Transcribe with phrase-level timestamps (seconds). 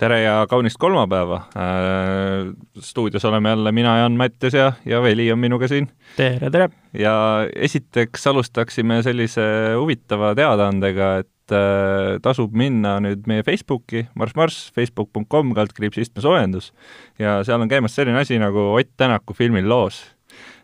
[0.00, 2.52] tere ja kaunist kolmapäeva äh,.
[2.80, 5.88] stuudios oleme jälle mina, Jan Mattias ja, ja Veli on minuga siin.
[6.16, 6.68] tere, tere!
[6.92, 9.42] ja esiteks alustaksime sellise
[9.78, 16.72] huvitava teadaandega, et äh, tasub minna nüüd meie Facebooki, marss-marss, facebook.com, kaldkriips istmesoojendus
[17.18, 20.02] ja seal on käimas selline asi nagu Ott Tänaku filmil loos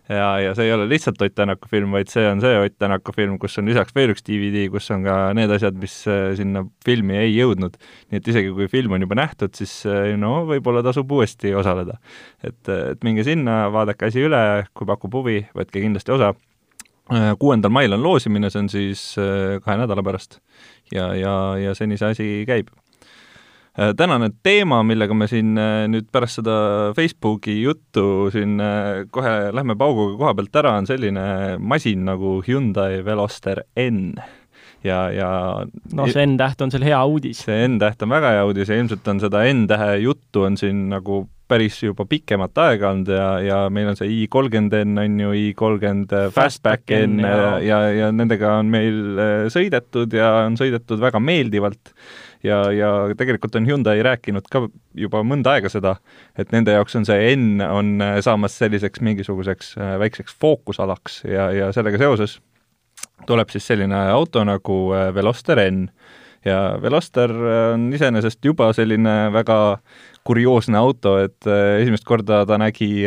[0.08, 3.14] ja, ja see ei ole lihtsalt Ott Tänaku film, vaid see on see Ott Tänaku
[3.16, 6.64] film, kus on lisaks veel üks DVD, kus on ka need asjad, mis äh, sinna
[6.86, 7.78] filmi ei jõudnud.
[8.10, 11.98] nii et isegi kui film on juba nähtud, siis äh, no võib-olla tasub uuesti osaleda.
[12.42, 14.42] et, et minge sinna, vaadake asi üle,
[14.74, 16.34] kui pakub huvi, võtke kindlasti osa.
[17.12, 20.40] Äh, kuuendal mail on loosimine, see on siis kahe nädala pärast
[20.94, 22.81] ja, ja, ja seni see asi käib Äh,
[23.72, 26.54] tänane teema, millega me siin äh, nüüd pärast seda
[26.96, 31.24] Facebooki juttu siin äh, kohe lähme pauguga koha pealt ära, on selline
[31.58, 34.14] masin nagu Hyundai Veloster N.
[34.84, 35.28] Ja, ja
[35.94, 37.44] no see N-täht on seal hea uudis.
[37.46, 41.22] see N-täht on väga hea uudis ja ilmselt on seda N-tähe juttu on siin nagu
[41.48, 45.32] päris juba pikemat aega olnud ja, ja meil on see i kolmkümmend N on ju,
[45.36, 51.22] i kolmkümmend Fastback N ja, ja, ja nendega on meil sõidetud ja on sõidetud väga
[51.22, 51.94] meeldivalt
[52.42, 54.66] ja, ja tegelikult on Hyundai rääkinud ka
[54.98, 55.96] juba mõnda aega seda,
[56.38, 61.50] et nende jaoks on see N on äh, saamas selliseks mingisuguseks äh, väikseks fookusalaks ja,
[61.54, 62.38] ja sellega seoses
[63.26, 65.86] tuleb siis selline auto nagu äh, Veloster N.
[66.42, 69.76] Ja Veloster on iseenesest juba selline väga
[70.26, 73.04] kurioosne auto, et esimest korda ta nägi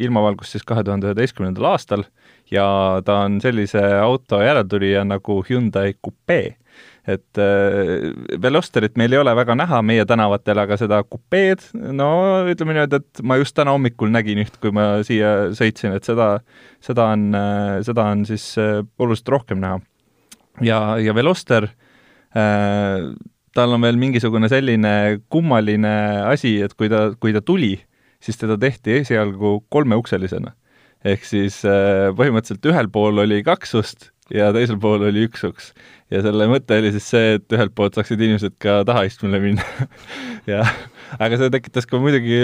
[0.00, 2.06] ilmavalgust siis kahe tuhande üheteistkümnendal aastal
[2.48, 2.64] ja
[3.04, 6.56] ta on sellise auto järeltulija nagu Hyundai Coupe
[7.04, 12.08] et äh, Velosterit meil ei ole väga näha meie tänavatel, aga seda kupeed, no
[12.48, 16.38] ütleme niimoodi, et ma just täna hommikul nägin üht, kui ma siia sõitsin, et seda,
[16.84, 19.82] seda on, äh, seda on siis äh, oluliselt rohkem näha.
[20.64, 21.68] ja, ja Veloster
[23.54, 25.92] tal on veel mingisugune selline kummaline
[26.26, 27.76] asi, et kui ta, kui ta tuli,
[28.18, 30.50] siis teda tehti esialgu kolmeukselisena.
[31.04, 31.60] ehk siis
[32.16, 35.72] põhimõtteliselt ühel pool oli kaks ust ja teisel pool oli üks uks.
[36.12, 39.88] ja selle mõte oli siis see, et ühelt poolt saaksid inimesed ka tahaistmele minna
[40.52, 40.64] ja
[41.18, 42.38] aga see tekitas ka muidugi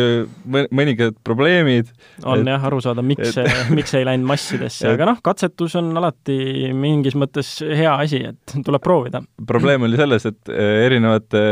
[0.46, 1.90] mõningad probleemid.
[2.24, 3.50] on et, jah, aru saada, miks et...
[3.76, 8.82] miks ei läinud massidesse, aga noh, katsetus on alati mingis mõttes hea asi, et tuleb
[8.84, 9.22] proovida.
[9.48, 11.42] probleem oli selles, et eh, erinevate,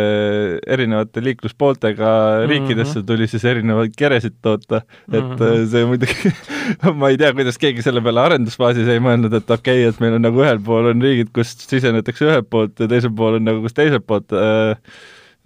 [0.66, 2.12] erinevate liikluspooltega
[2.48, 5.69] riikidesse tuli siis erinevaid keresid toota, et mm -hmm.
[5.72, 6.34] see muidugi
[7.00, 10.19] ma ei tea, kuidas keegi selle peale arendusfaasis ei mõelnud, et okei okay,, et meil
[10.19, 13.64] on nagu ühel pool on riigid, kust sisenetakse ühelt poolt ja teisel pool on nagu
[13.64, 14.76] kus teiselt poolt äh,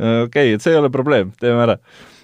[0.03, 1.79] okei okay,, et see ei ole probleem, teeme ära.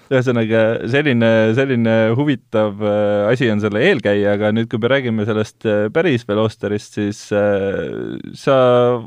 [0.09, 5.67] ühesõnaga, selline, selline huvitav äh, asi on selle eelkäija, aga nüüd, kui me räägime sellest
[5.69, 8.55] äh, päris Velosterist, siis äh, sa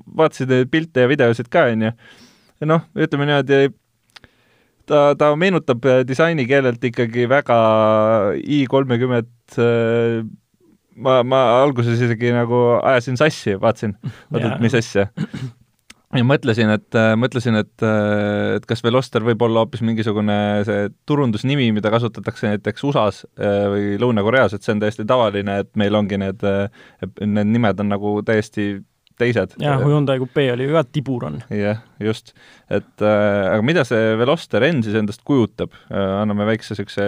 [0.06, 1.94] vaatasid neid pilte ja videosid ka, on ju?
[2.70, 3.72] noh, ütleme niimoodi,
[4.86, 7.58] ta, ta meenutab disainikeelelt ikkagi väga
[8.38, 9.58] i kolmekümmet
[10.94, 13.96] ma, ma alguses isegi nagu ajasin sassi, vaatasin,
[14.30, 15.08] oot, et mis asja
[16.18, 20.36] ja mõtlesin, et, äh, mõtlesin, et, äh, et kas Veloster võib olla hoopis mingisugune
[20.68, 25.72] see turundusnimi, mida kasutatakse näiteks USA-s äh, või Lõuna-Koreas, et see on täiesti tavaline, et
[25.80, 26.44] meil ongi need,
[27.22, 28.74] need nimed on nagu täiesti
[29.20, 29.56] teised.
[29.62, 31.42] jah, Hyundai Coupe oli ju ka tiburon.
[31.52, 32.34] jah, just.
[32.70, 37.06] et äh, aga mida see Veloster N siis endast kujutab äh,, anname väikse niisuguse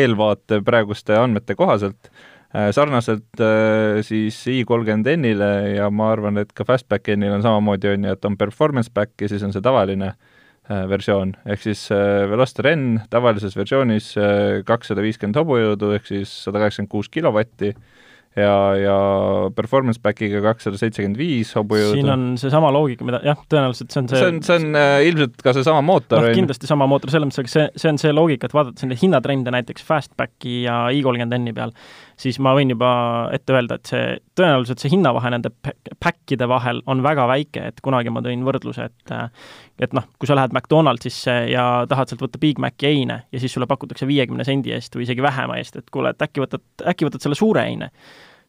[0.00, 2.29] eelvaate praeguste andmete kohaselt Äh,
[2.74, 8.16] sarnaselt äh, siis i30N-ile ja ma arvan, et ka Fastback N-il on samamoodi, on ju,
[8.16, 11.86] et on performance back ja siis on see tavaline äh, versioon, ehk siis
[12.30, 14.12] Veloster N tavalises versioonis
[14.66, 17.74] kakssada viiskümmend hobujõudu ehk siis sada kaheksakümmend kuus kilovatti
[18.38, 18.96] ja, ja
[19.56, 21.96] performance back'iga kakssada seitsekümmend viis hobujõudu.
[21.98, 24.98] siin on seesama loogika, mida jah, tõenäoliselt see on see see on, see on äh,
[25.08, 28.14] ilmselt ka seesama mootor noh, kindlasti sama mootor, selles mõttes, aga see, see on see
[28.14, 31.74] loogika, et vaadates neid hinnatrende näiteks Fastbacki ja i30N-i peal,
[32.20, 32.92] siis ma võin juba
[33.34, 34.04] ette öelda, et see,
[34.38, 35.50] tõenäoliselt see hinnavahe nende
[35.98, 39.16] pack'ide vahel on väga väike, et kunagi ma tõin võrdluse, et
[39.80, 43.54] et noh, kui sa lähed McDonaldsisse ja tahad sealt võtta Big Maci eine ja siis
[43.56, 47.08] sulle pakutakse viiekümne sendi eest või isegi vähema eest, et kuule, et äkki võtad, äkki
[47.08, 47.90] võtad selle suure eine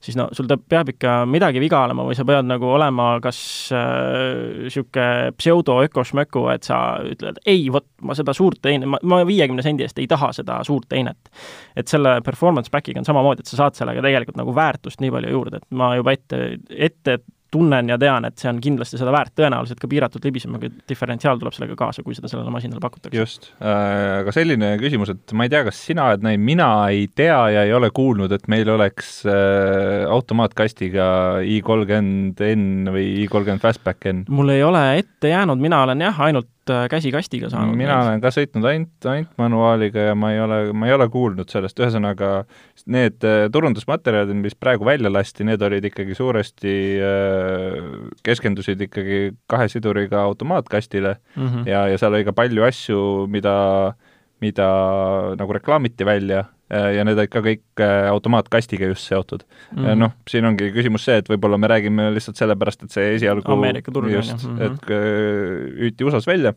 [0.01, 3.39] siis no sul peab ikka midagi viga olema või sa pead nagu olema kas
[3.71, 9.63] niisugune äh, pseudo-ökošmöku, et sa ütled, ei, vot ma seda suurt teine, ma, ma viiekümne
[9.65, 11.31] sendi eest ei taha seda suurt teinet.
[11.77, 15.35] et selle performance back'iga on samamoodi, et sa saad sellega tegelikult nagu väärtust nii palju
[15.37, 17.19] juurde, et ma juba ette, ette
[17.51, 21.55] tunnen ja tean, et see on kindlasti seda väärt, tõenäoliselt ka piiratud libisemaga diferentsiaal tuleb
[21.55, 23.17] sellega kaasa, kui seda sellele masinale pakutakse.
[23.17, 27.07] just äh,, aga selline küsimus, et ma ei tea, kas sina oled näinud, mina ei
[27.15, 31.05] tea ja ei ole kuulnud, et meil oleks äh, automaatkastiga
[31.43, 34.25] i30N või i30 Fastback N.
[34.31, 36.49] mul ei ole ette jäänud, mina olen jah, ainult
[36.91, 37.77] käsikastiga saanud.
[37.77, 38.07] mina neid.
[38.07, 41.79] olen ka sõitnud ainult, ainult manuaaliga ja ma ei ole, ma ei ole kuulnud sellest,
[41.79, 42.31] ühesõnaga
[42.91, 46.75] need äh, turundusmaterjalid, mis praegu välja lasti, need olid ikkagi suuresti,
[47.05, 47.91] äh,
[48.27, 49.21] keskendusid ikkagi
[49.51, 51.67] kahe siduriga automaatkastile mm -hmm.
[51.69, 53.01] ja, ja seal oli ka palju asju,
[53.31, 53.55] mida,
[54.41, 54.67] mida
[55.39, 59.83] nagu reklaamiti välja ja need olid ka kõik automaatkastiga just seotud mm.
[59.83, 60.01] -hmm.
[60.05, 63.91] noh, siin ongi küsimus see, et võib-olla me räägime lihtsalt sellepärast, et see esialgu Ameerika
[63.91, 64.61] turg just mm, -hmm.
[64.65, 66.53] et hüüti USA-s välja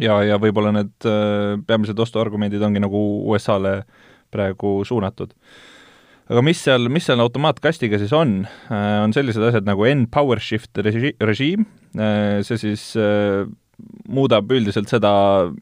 [0.00, 1.08] ja, ja võib-olla need
[1.66, 3.82] peamised ostuargumendid ongi nagu USA-le
[4.30, 5.32] praegu suunatud.
[6.28, 10.80] aga mis seal, mis seal automaatkastiga siis on, on sellised asjad nagu N-Power Shift
[11.20, 11.66] režiim,
[12.44, 12.90] see siis
[14.08, 15.10] muudab üldiselt seda,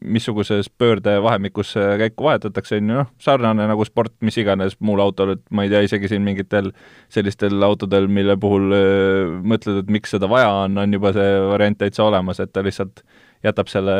[0.01, 5.43] missuguses pöördevahemikus käiku vahetatakse, on ju noh, sarnane nagu sport mis iganes muul autol, et
[5.53, 6.71] ma ei tea, isegi siin mingitel
[7.13, 11.79] sellistel autodel, mille puhul öö, mõtled, et miks seda vaja on, on juba see variant
[11.81, 13.03] täitsa olemas, et ta lihtsalt
[13.45, 13.97] jätab selle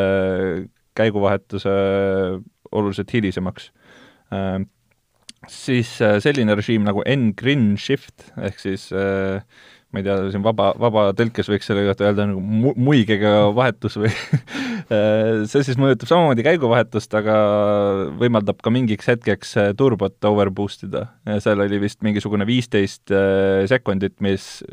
[0.97, 1.75] käiguvahetuse
[2.73, 3.69] oluliselt hilisemaks.
[5.47, 5.91] Siis
[6.25, 9.43] selline režiim nagu N-Grin Shift, ehk siis äh,
[9.93, 14.11] ma ei tea, siin vaba, vabatõlkes võiks selle kohta öelda nagu mu-, muigega vahetus või
[15.51, 17.37] see siis mõjutab samamoodi käiguvahetust, aga
[18.19, 21.07] võimaldab ka mingiks hetkeks äh, turbot overboost ida.
[21.43, 24.65] seal oli vist mingisugune viisteist äh, sekundit, mis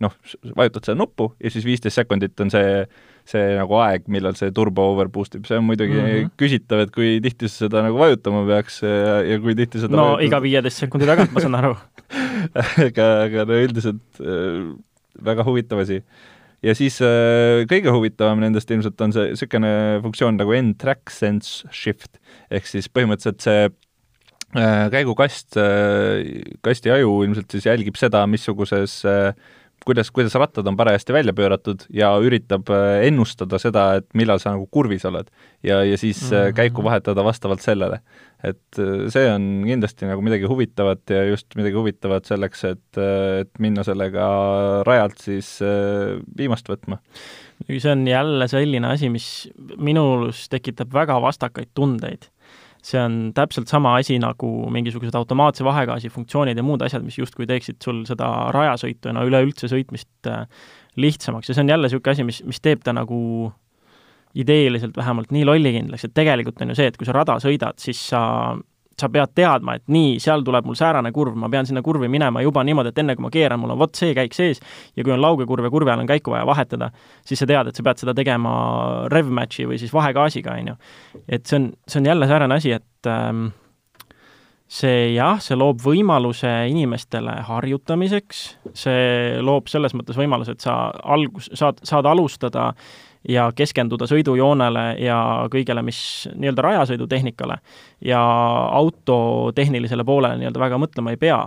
[0.00, 0.14] noh,
[0.56, 2.84] vajutad seda nuppu ja siis viisteist sekundit on see,
[3.28, 6.32] see nagu aeg, millal see turbo overboost ib, see on muidugi mm -hmm.
[6.40, 10.12] küsitav, et kui tihti sa seda nagu vajutama peaks ja, ja kui tihti seda no
[10.12, 10.26] vajutad...
[10.30, 11.76] iga viieteist sekundi tagant, ma saan aru
[12.86, 14.70] aga, aga no üldiselt äh,
[15.20, 16.00] väga huvitav asi.
[16.64, 19.72] ja siis äh, kõige huvitavam nendest ilmselt on see niisugune
[20.04, 22.20] funktsioon nagu N-Track Sense Shift,
[22.50, 25.58] ehk siis põhimõtteliselt see äh, käigukast,
[26.66, 29.00] kasti aju ilmselt siis jälgib seda, missuguses
[29.84, 32.68] kuidas, kuidas rattad on parajasti välja pööratud ja üritab
[33.02, 35.30] ennustada seda, et millal sa nagu kurvis oled.
[35.62, 36.54] ja, ja siis mm -hmm.
[36.54, 38.00] käiku vahetada vastavalt sellele
[38.46, 43.42] et äh, see on kindlasti nagu midagi huvitavat ja just midagi huvitavat selleks, et, äh,
[43.44, 44.26] et minna sellega
[44.88, 47.00] rajalt siis äh, viimast võtma.
[47.68, 49.28] see on jälle selline asi, mis
[49.76, 52.30] minus tekitab väga vastakaid tundeid.
[52.86, 57.48] See on täpselt sama asi nagu mingisugused automaatse vahegaasi funktsioonid ja muud asjad, mis justkui
[57.50, 60.30] teeksid sul seda rajasõitu ja no üleüldse sõitmist
[61.00, 61.50] lihtsamaks.
[61.50, 63.20] Ja see on jälle niisugune asi, mis, mis teeb ta nagu
[64.34, 68.00] ideeliselt vähemalt nii lollikindlaks, et tegelikult on ju see, et kui sa rada sõidad, siis
[68.12, 68.22] sa
[68.98, 72.42] sa pead teadma, et nii, seal tuleb mul säärane kurv, ma pean sinna kurvi minema
[72.44, 74.60] juba niimoodi, et enne kui ma keeran, mul on vot see käik sees
[74.96, 76.90] ja kui on laugekurv ja kurvi ajal on käiku vaja vahetada,
[77.26, 78.52] siis sa tead, et sa pead seda tegema
[79.12, 80.76] rev-match'i või siis vahegaasiga, on ju.
[81.28, 83.50] et see on, see on jälle säärane asi, et ähm,
[84.70, 88.42] see jah, see loob võimaluse inimestele harjutamiseks,
[88.84, 90.82] see loob selles mõttes võimaluse, et sa
[91.16, 92.98] algus, saad, saad alustada äh,
[93.28, 95.20] ja keskenduda sõidujoonele ja
[95.52, 96.00] kõigele, mis
[96.34, 97.58] nii-öelda rajasõidutehnikale
[98.04, 98.20] ja
[98.72, 101.40] auto tehnilisele poolele nii-öelda väga mõtlema ei pea,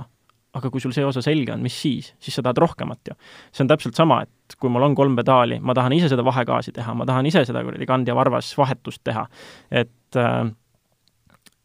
[0.53, 2.13] aga kui sul see osa selge on, mis siis?
[2.21, 3.15] siis sa tahad rohkemat ju.
[3.51, 6.75] see on täpselt sama, et kui mul on kolm pedaali, ma tahan ise seda vahegaasi
[6.75, 9.25] teha, ma tahan ise seda kuradi kandja-varvas vahetust teha,
[9.71, 10.45] et äh,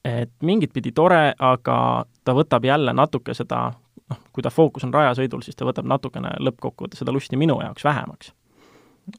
[0.08, 1.78] et mingit pidi tore, aga
[2.24, 3.66] ta võtab jälle natuke seda,
[4.08, 7.84] noh, kui ta fookus on rajasõidul, siis ta võtab natukene lõppkokkuvõttes seda lusti minu jaoks
[7.84, 8.32] vähemaks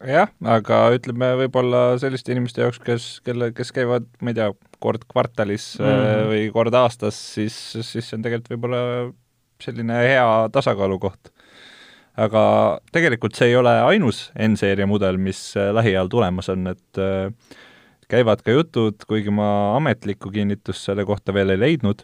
[0.06, 4.52] jah, aga ütleme võib-olla selliste inimeste jaoks, kes, kelle, kes käivad, ma ei tea,
[4.84, 6.30] kord kvartalis mm -hmm.
[6.32, 8.82] või kord aastas, siis, siis see on tegelikult võib-olla
[9.64, 11.32] selline hea tasakaalukoht.
[12.20, 12.44] aga
[12.92, 17.32] tegelikult see ei ole ainus N-seeria mudel, mis äh, lähiajal tulemas on, et äh,
[18.10, 22.02] käivad ka jutud, kuigi ma ametlikku kinnitust selle kohta veel ei leidnud,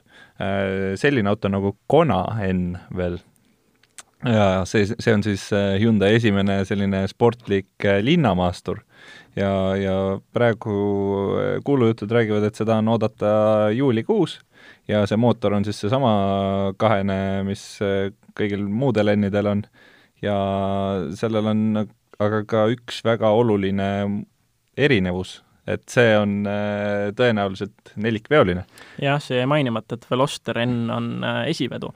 [0.96, 3.18] selline auto nagu Kona N veel
[4.25, 8.82] ja see, see on siis äh, Hyundai esimene selline sportlik äh, linnamaastur.
[9.36, 9.96] Ja, ja
[10.34, 10.75] praegu
[11.36, 14.39] äh, kuulujutud räägivad, et seda on oodata juulikuus
[14.88, 16.13] ja see mootor on siis seesama
[16.82, 17.63] kahene, mis
[18.38, 19.65] kõigil muudel N-idel on.
[20.24, 20.36] Ja
[21.17, 21.65] sellel on
[22.24, 23.89] aga ka üks väga oluline
[24.77, 26.46] erinevus, et see on
[27.17, 28.63] tõenäoliselt nelikveoline.
[29.01, 31.10] jah, see mainimata, et Veloster N on
[31.46, 31.91] esivedu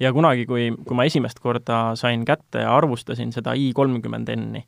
[0.00, 4.64] ja kunagi, kui, kui ma esimest korda sain kätte ja arvustasin seda i kolmkümmend N-i,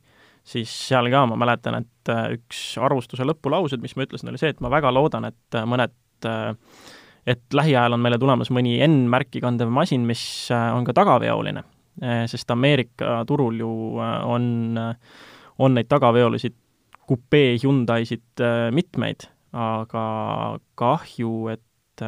[0.47, 4.53] siis seal ka ma mäletan, et äh, üks arvustuse lõpulaused, mis ma ütlesin, oli see,
[4.55, 5.95] et ma väga loodan, et mõned
[7.27, 11.61] et lähiajal on meile tulemas mõni N-märki kandev masin, mis on ka tagaveoline,
[12.31, 14.47] sest Ameerika turul ju on,
[15.61, 16.49] on neid tagaveolisi
[17.07, 18.41] kupee Hyundai'sid
[18.73, 20.05] mitmeid aga
[20.77, 22.05] kahju, et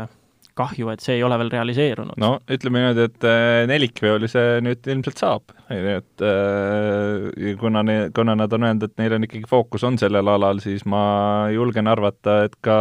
[0.59, 2.17] kahju, et see ei ole veel realiseerunud.
[2.21, 8.35] no ütleme niimoodi, et äh, nelikveoli see nüüd ilmselt saab, et äh, kuna ne-, kuna
[8.39, 11.03] nad on öelnud, et neil on ikkagi fookus on sellel alal, siis ma
[11.53, 12.79] julgen arvata, et ka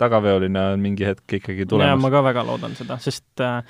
[0.00, 2.02] tagaveoline on mingi hetk ikkagi tulemas.
[2.02, 3.60] ma ka väga loodan seda, sest äh,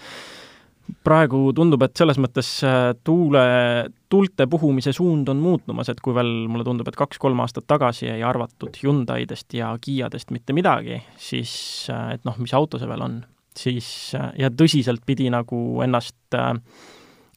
[1.04, 3.42] praegu tundub, et selles mõttes äh, tuule,
[4.12, 8.24] tuulte puhumise suund on muutumas, et kui veel mulle tundub, et kaks-kolm aastat tagasi ei
[8.26, 11.52] arvatud Hyundai'dest ja Kiadest mitte midagi, siis
[11.92, 13.20] äh, et noh, mis auto see veel on,
[13.56, 16.54] siis äh, ja tõsiselt pidi nagu ennast äh,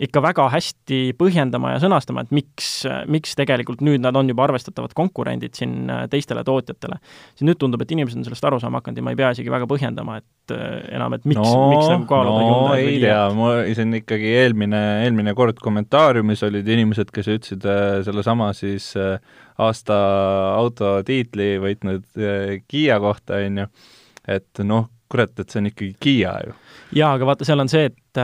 [0.02, 2.70] ikka väga hästi põhjendama ja sõnastama, et miks,
[3.12, 6.98] miks tegelikult nüüd nad on juba arvestatavad konkurendid siin äh, teistele tootjatele.
[7.36, 9.54] siis nüüd tundub, et inimesed on sellest aru saama hakanud ja ma ei pea isegi
[9.54, 13.54] väga põhjendama, et äh, enam, et miks no,, miks nagu kaaluda no, ei tea, ma,
[13.70, 18.92] see on ikkagi eelmine, eelmine kord kommentaariumis olid inimesed, kes ütlesid äh, sellesama siis
[19.62, 19.96] aasta
[20.58, 22.08] auto tiitli võitnud
[22.68, 23.72] Kiia kohta, on ju,
[24.34, 26.56] et noh, kurat, et see on ikkagi Kiia ju.
[26.98, 28.24] jaa, aga vaata, seal on see, et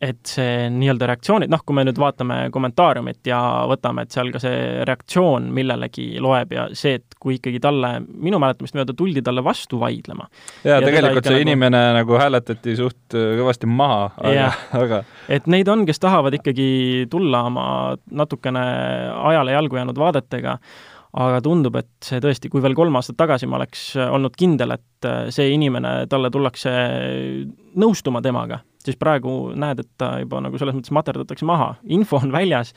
[0.00, 3.38] et see nii-öelda reaktsioonid, noh, kui me nüüd vaatame kommentaariumit ja
[3.68, 8.40] võtame, et seal ka see reaktsioon millelegi loeb ja see, et kui ikkagi talle, minu
[8.40, 10.24] mäletamist mööda tuldi talle vastu vaidlema.
[10.64, 11.44] jaa, tegelikult see nagu...
[11.44, 14.46] inimene nagu hääletati suht äh, kõvasti maha, aga,
[14.80, 16.70] aga et neid on, kes tahavad ikkagi
[17.12, 17.66] tulla oma
[18.08, 18.64] natukene
[19.32, 20.56] ajale jalgu jäänud vaadetega,
[21.20, 25.12] aga tundub, et see tõesti, kui veel kolm aastat tagasi ma oleks olnud kindel, et
[25.12, 26.72] äh, see inimene, talle tullakse
[27.76, 32.32] nõustuma temaga, siis praegu näed, et ta juba nagu selles mõttes materdatakse maha, info on
[32.32, 32.74] väljas,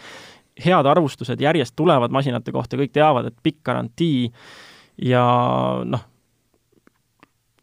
[0.66, 4.28] head arvustused järjest tulevad masinate kohta, kõik teavad, et pikk garantii
[5.02, 5.24] ja
[5.86, 6.04] noh,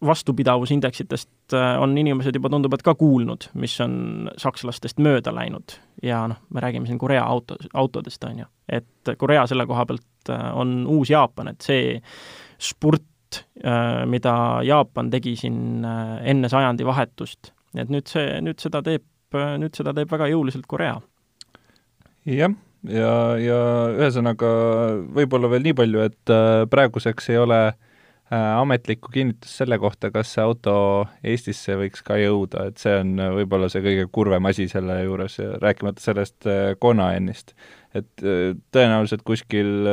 [0.07, 5.77] vastupidavusindeksitest äh, on inimesed juba, tundub, et ka kuulnud, mis on sakslastest mööda läinud.
[6.03, 8.49] ja noh, me räägime siin Korea auto, autodest, on ju.
[8.69, 12.01] et Korea selle koha pealt äh, on uus Jaapan, et see
[12.59, 19.77] spurt, äh, mida Jaapan tegi siin enne sajandivahetust, et nüüd see, nüüd seda teeb, nüüd
[19.77, 20.99] seda teeb väga jõuliselt Korea.
[22.27, 22.57] jah,
[22.89, 23.61] ja, ja
[23.99, 24.51] ühesõnaga
[25.15, 30.35] võib-olla veel nii palju, et äh, praeguseks ei ole äh, ametlikku kinnitust selle kohta, kas
[30.35, 30.75] see auto
[31.23, 36.03] Eestisse võiks ka jõuda, et see on võib-olla see kõige kurvem asi selle juures, rääkimata
[36.03, 37.55] sellest äh, Conaenist.
[37.95, 38.23] et
[38.71, 39.89] tõenäoliselt kuskil,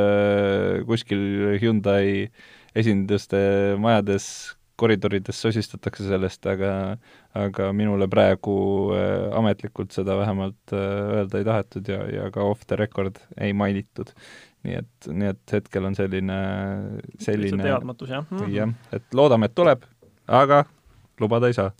[0.86, 2.28] kuskil Hyundai
[2.78, 3.40] esinduste
[3.82, 6.72] majades koridorides sosistatakse sellest, aga
[7.38, 8.54] aga minule praegu
[8.96, 13.52] äh, ametlikult seda vähemalt äh, öelda ei tahetud ja, ja ka off the record ei
[13.56, 14.14] mainitud.
[14.66, 16.38] nii et, nii et hetkel on selline,
[17.22, 18.38] selline teadmatus, jah mm.
[18.38, 18.54] -hmm.
[18.56, 19.84] jah, et loodame, et tuleb,
[20.26, 20.64] aga
[21.20, 21.70] lubada ei saa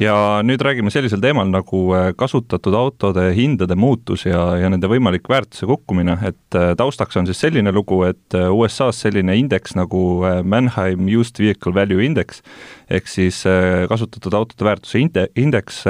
[0.00, 5.28] ja nüüd räägime sellisel teemal nagu äh, kasutatud autode hindade muutus ja, ja nende võimalik
[5.30, 10.02] väärtuse kukkumine, et äh, taustaks on siis selline lugu, et äh, USA-s selline indeks nagu
[10.44, 12.42] Manheim Used Vehicle Value Index
[12.92, 13.40] ehk siis
[13.90, 15.80] kasutatud autode väärtuse inde-, indeks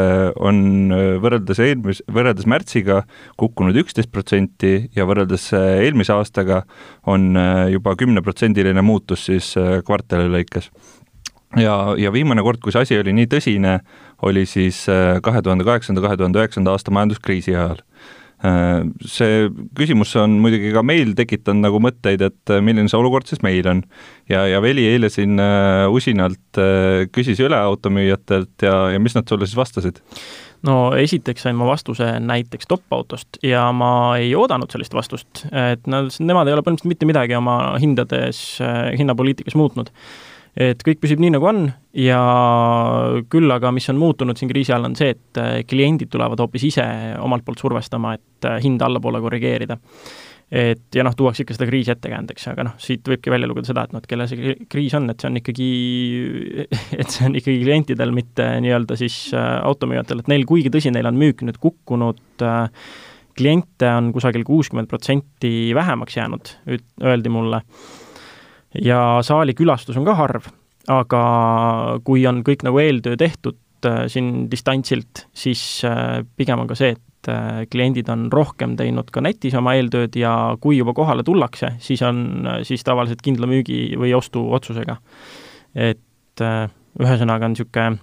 [0.41, 0.89] on
[1.21, 3.03] võrreldes eelmis-, võrreldes märtsiga
[3.37, 6.63] kukkunud üksteist protsenti ja võrreldes eelmise aastaga
[7.05, 7.37] on
[7.69, 9.53] juba kümneprotsendiline muutus siis
[9.85, 10.71] kvartali lõikes
[11.55, 13.79] ja, ja viimane kord, kui see asi oli nii tõsine,
[14.27, 17.83] oli siis äh, kahe tuhande kaheksanda, kahe tuhande üheksanda aasta majanduskriisi ajal.
[18.45, 19.47] Äh, see
[19.79, 23.69] küsimus on muidugi ka meil tekitanud nagu mõtteid, et äh, milline see olukord siis meil
[23.71, 23.85] on.
[24.29, 25.39] ja, ja Veli eile siin
[25.93, 26.61] usinalt
[27.15, 30.03] küsis üle automüüjatelt ja, ja mis nad sulle siis vastasid?
[30.67, 36.09] no esiteks sain ma vastuse näiteks top-autost ja ma ei oodanud sellist vastust, et nad,
[36.19, 38.41] nemad ei ole põhimõtteliselt mitte midagi oma hindades,
[38.99, 39.93] hinnapoliitikas muutnud
[40.57, 42.21] et kõik püsib nii, nagu on ja
[43.33, 46.69] küll aga, mis on muutunud siin kriisi ajal, on see, et äh, kliendid tulevad hoopis
[46.71, 46.87] ise
[47.23, 49.77] omalt poolt survestama, et äh, hinda allapoole korrigeerida.
[50.47, 53.83] et ja noh, tuuakse ikka seda kriisi ettekäändeks, aga noh, siit võibki välja lugeda seda,
[53.83, 55.71] et noh, et kelle see kriis on, et see on ikkagi,
[57.01, 61.11] et see on ikkagi klientidel, mitte nii-öelda siis äh, automüüjatel, et neil, kuigi tõsi, neil
[61.11, 62.23] on müük nüüd kukkunud,
[63.37, 66.55] kliente on kusagil kuuskümmend protsenti vähemaks jäänud,
[67.05, 67.61] öeldi mulle
[68.83, 70.49] ja saali külastus on ka harv,
[70.93, 71.23] aga
[72.07, 76.97] kui on kõik nagu eeltöö tehtud äh, siin distantsilt, siis äh, pigem on ka see,
[76.97, 77.03] et
[77.73, 82.47] kliendid on rohkem teinud ka netis oma eeltööd ja kui juba kohale tullakse, siis on
[82.63, 84.95] siis tavaliselt kindla müügi või ostuotsusega.
[85.75, 86.45] et
[87.03, 87.99] ühesõnaga on niisugune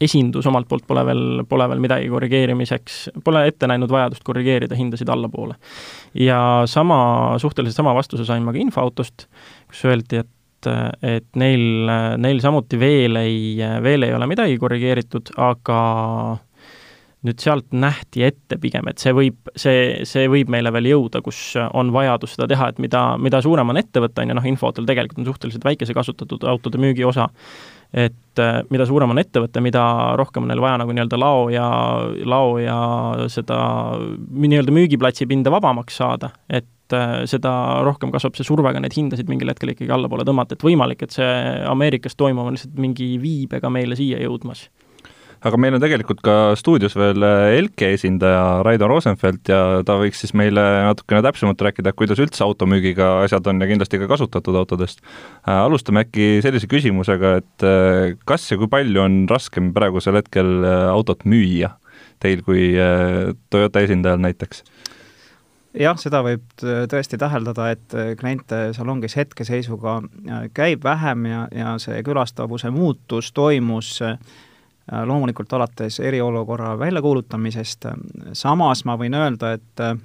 [0.00, 5.08] esindus omalt poolt pole veel, pole veel midagi korrigeerimiseks, pole ette näinud vajadust korrigeerida hindasid
[5.10, 5.58] allapoole.
[6.14, 6.98] ja sama,
[7.38, 9.26] suhteliselt sama vastuse sain ma ka infoautost,
[9.68, 10.34] kus öeldi, et
[11.06, 11.86] et neil,
[12.18, 15.76] neil samuti veel ei, veel ei ole midagi korrigeeritud, aga
[17.26, 21.40] nüüd sealt nähti ette pigem, et see võib, see, see võib meile veel jõuda, kus
[21.58, 25.24] on vajadus seda teha, et mida, mida suurem on ettevõte, on ju, noh, infoautol tegelikult
[25.24, 27.26] on suhteliselt väikese kasutatud autode müügiosa,
[27.90, 29.82] et äh, mida suurem on ettevõte, mida
[30.20, 31.68] rohkem on neil vaja nagu nii-öelda lao ja,
[32.28, 32.80] lao ja
[33.32, 33.60] seda
[33.98, 37.52] nii-öelda müügiplatsi pinda vabamaks saada, et äh, seda
[37.88, 41.18] rohkem kasvab see surve ka neid hindasid mingil hetkel ikkagi allapoole tõmmata, et võimalik, et
[41.18, 41.32] see
[41.66, 44.68] Ameerikas toimuv on lihtsalt mingi viibega meile siia jõudmas
[45.46, 50.22] aga meil on tegelikult ka stuudios veel äh, Elke esindaja Raido Rosenfeld ja ta võiks
[50.24, 55.02] siis meile natukene täpsemalt rääkida, kuidas üldse automüügiga asjad on ja kindlasti ka kasutatud autodest.
[55.44, 60.66] Äh, alustame äkki sellise küsimusega, et äh, kas ja kui palju on raskem praegusel hetkel
[60.90, 61.76] autot müüa
[62.18, 62.72] teil kui
[63.50, 64.64] Toyota esindajal näiteks?
[65.78, 66.42] jah, seda võib
[66.90, 70.00] tõesti täheldada, et kliente salongis hetkeseisuga
[70.56, 74.16] käib vähem ja, ja see külastavuse muutus toimus äh,
[75.06, 77.86] loomulikult alates eriolukorra väljakuulutamisest,
[78.32, 79.96] samas ma võin öelda, et äh,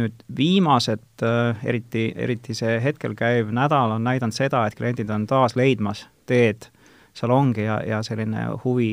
[0.00, 5.26] nüüd viimased, äh, eriti, eriti see hetkel käiv nädal on näidanud seda, et kliendid on
[5.30, 6.70] taas leidmas teed
[7.14, 8.92] salongi ja, ja selline huvi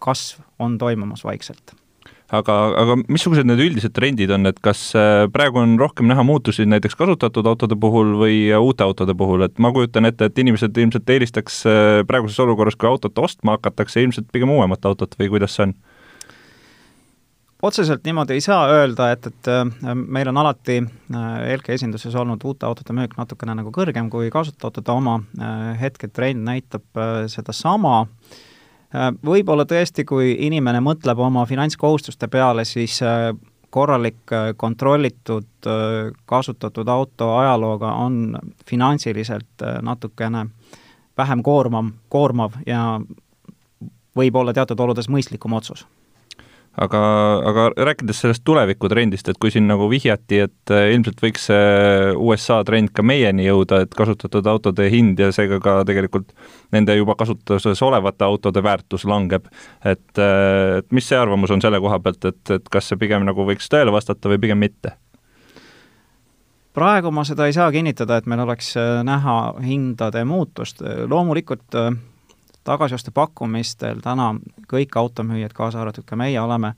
[0.00, 1.74] kasv on toimumas vaikselt
[2.38, 6.66] aga, aga missugused need üldised trendid on, et kas äh, praegu on rohkem näha muutusi
[6.68, 11.10] näiteks kasutatud autode puhul või uute autode puhul, et ma kujutan ette, et inimesed ilmselt
[11.16, 15.68] eelistaks äh, praeguses olukorras, kui autot ostma hakatakse, ilmselt pigem uuemat autot või kuidas see
[15.68, 15.76] on?
[17.64, 22.66] otseselt niimoodi ei saa öelda, et, et äh, meil on alati ELK esinduses olnud uute
[22.68, 25.20] autode müük natukene nagu kõrgem kui kasutatud autode oma,
[25.80, 27.00] hetketrend näitab
[27.32, 28.44] sedasama äh, Äh,
[29.26, 33.32] võib-olla tõesti, kui inimene mõtleb oma finantskohustuste peale, siis äh,
[33.74, 35.48] korralik äh, kontrollitud
[36.26, 38.36] kasutatud auto ajalooga on
[38.68, 40.46] finantsiliselt natukene
[41.16, 43.00] vähem koormav, koormav ja
[44.16, 45.86] võib olla teatud oludes mõistlikum otsus
[46.80, 47.00] aga,
[47.50, 52.60] aga rääkides sellest tulevikutrendist, et kui siin nagu vihjati, et äh, ilmselt võiks see USA
[52.66, 56.34] trend ka meieni jõuda, et kasutatud autode hind ja seega ka tegelikult
[56.74, 59.46] nende juba kasutuses olevate autode väärtus langeb,
[59.84, 63.26] et, äh, et mis see arvamus on selle koha pealt, et, et kas see pigem
[63.28, 64.96] nagu võiks tõele vastata või pigem mitte?
[66.74, 71.78] praegu ma seda ei saa kinnitada, et meil oleks äh, näha hindade muutust, loomulikult
[72.64, 74.34] tagasioste pakkumistel täna
[74.70, 76.74] kõik automüüjad, kaasa arvatud ka meie, oleme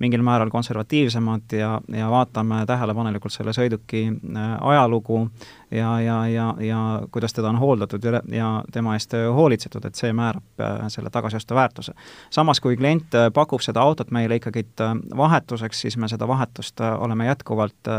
[0.00, 5.26] mingil määral konservatiivsemad ja, ja vaatame tähelepanelikult selle sõiduki äh, ajalugu
[5.70, 6.78] ja, ja, ja, ja
[7.12, 11.54] kuidas teda on hooldatud ja, ja tema eest hoolitsetud, et see määrab äh, selle tagasioste
[11.54, 11.92] väärtuse.
[12.30, 14.64] samas, kui klient äh, pakub seda autot meile ikkagi
[15.16, 17.92] vahetuseks, siis me seda vahetust oleme jätkuvalt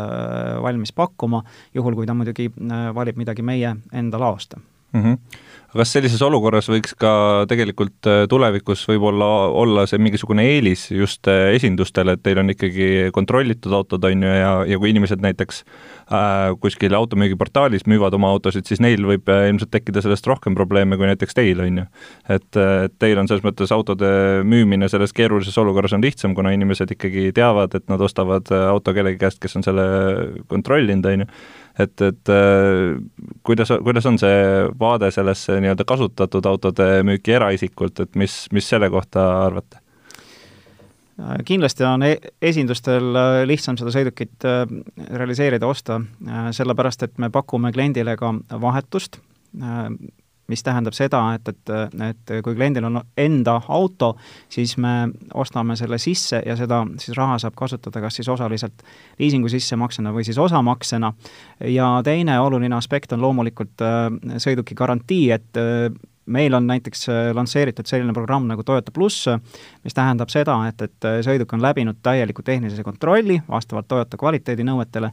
[0.62, 2.50] valmis pakkuma, juhul kui ta muidugi
[2.96, 5.02] valib midagi meie enda laost mm.
[5.04, 5.18] -hmm
[5.72, 7.12] kas sellises olukorras võiks ka
[7.50, 13.12] tegelikult äh, tulevikus võib-olla olla see mingisugune eelis just äh, esindustele, et teil on ikkagi
[13.16, 18.68] kontrollitud autod, on ju, ja, ja kui inimesed näiteks äh, kuskil automüügiportaalis müüvad oma autosid,
[18.68, 21.88] siis neil võib äh, ilmselt tekkida sellest rohkem probleeme kui näiteks teil, on ju.
[22.28, 24.12] et, et teil on selles mõttes autode
[24.44, 29.22] müümine selles keerulises olukorras on lihtsam, kuna inimesed ikkagi teavad, et nad ostavad auto kellegi
[29.24, 29.88] käest, kes on selle
[30.52, 31.32] kontrollinud, on ju
[31.80, 32.98] et, et äh,
[33.44, 34.42] kuidas, kuidas on see
[34.80, 39.82] vaade sellesse nii-öelda kasutatud autode müüki eraisikult, et mis, mis selle kohta arvate?
[41.46, 44.64] kindlasti on e-, esindustel äh, lihtsam seda sõidukit äh,
[45.14, 46.00] realiseerida, osta,
[46.56, 49.20] sellepärast et me pakume kliendile ka vahetust,
[50.52, 51.74] mis tähendab seda, et, et,
[52.10, 54.14] et kui kliendil on enda auto,
[54.52, 58.84] siis me ostame selle sisse ja seda siis raha saab kasutada kas siis osaliselt
[59.20, 61.14] liisingu sissemaksena või siis osamaksena.
[61.72, 64.08] ja teine oluline aspekt on loomulikult äh,
[64.42, 65.88] sõiduki garantii, et äh,
[66.26, 69.30] meil on näiteks äh, lansseeritud selline programm nagu Toyota pluss,
[69.84, 75.12] mis tähendab seda, et, et sõiduk on läbinud täieliku tehnilise kontrolli vastavalt Toyota kvaliteedinõuetele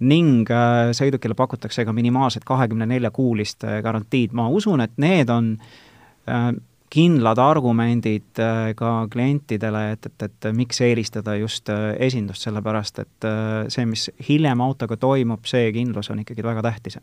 [0.00, 5.30] ning äh, sõidukile pakutakse ka minimaalselt kahekümne nelja kuulist äh, garantiid, ma usun, et need
[5.32, 5.54] on
[6.28, 6.50] äh,
[6.90, 8.40] kindlad argumendid
[8.74, 13.26] ka klientidele, et, et, et miks eelistada just esindust, sellepärast et
[13.70, 16.98] see, mis hiljem autoga toimub, see kindlus on ikkagi väga tähtis.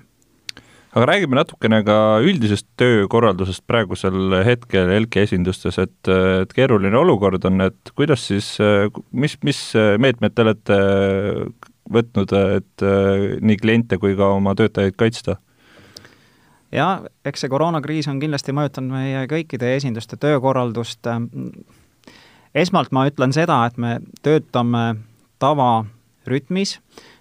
[0.92, 7.70] Aga räägime natukene ka üldisest töökorraldusest praegusel hetkel ELKi esindustes, et, et keeruline olukord on,
[7.70, 8.58] et kuidas siis,
[9.16, 9.64] mis, mis
[10.04, 10.82] meetmed te olete
[11.93, 12.84] võtnud, et
[13.41, 15.38] nii kliente kui ka oma töötajaid kaitsta?
[16.71, 21.08] jah, eks see koroonakriis on kindlasti mõjutanud meie kõikide esinduste töökorraldust.
[22.56, 24.97] esmalt ma ütlen seda, et me töötame
[25.39, 26.78] tavarütmis,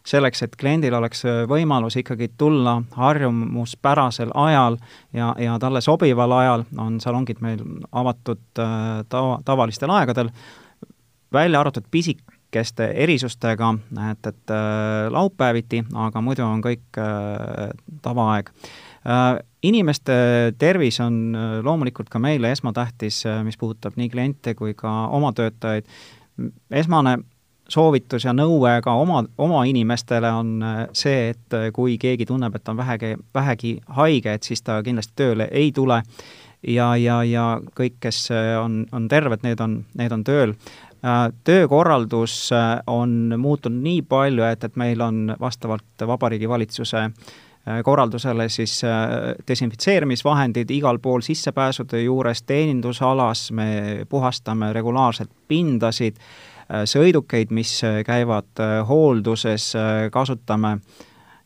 [0.07, 4.79] selleks, et kliendil oleks võimalus ikkagi tulla harjumuspärasel ajal
[5.13, 10.31] ja, ja talle sobival ajal, on salongid meil avatud äh, tava, tavalistel aegadel,
[11.33, 11.89] välja arvatud
[12.57, 13.75] pisikeste erisustega,
[14.11, 17.71] et, et äh, laupäeviti, aga muidu on kõik äh,
[18.03, 18.51] tavaaeg
[19.63, 20.15] Inimeste
[20.59, 25.87] tervis on loomulikult ka meile esmatähtis, mis puudutab nii kliente kui ka oma töötajaid.
[26.71, 27.19] esmane
[27.69, 32.55] soovitus ja nõue ka oma, oma inimestele on äh, see, et äh, kui keegi tunneb,
[32.55, 36.03] et on vähegi, vähegi haige, et siis ta kindlasti tööle ei tule
[36.63, 37.47] ja, ja, ja
[37.79, 40.55] kõik, kes äh, on, on terved, need on, need on tööl.
[41.45, 42.51] Töökorraldus
[42.91, 47.05] on muutunud nii palju, et, et meil on vastavalt Vabariigi Valitsuse
[47.85, 48.81] korraldusele siis
[49.49, 53.69] desinfitseerimisvahendid igal pool sissepääsude juures, teenindusalas me
[54.11, 56.19] puhastame regulaarselt pindasid
[56.67, 59.71] Äh, sõidukeid, mis äh, käivad äh, hoolduses,
[60.11, 60.81] kasutame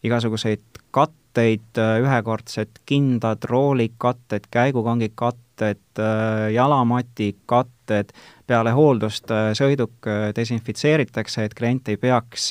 [0.05, 5.11] igasuguseid katteid, ühekordsed kindad, roolikatted, käigukangi
[5.61, 6.03] katted,
[6.55, 8.13] jalamati katted,
[8.47, 12.51] peale hooldust sõiduk desinfitseeritakse, et klient ei peaks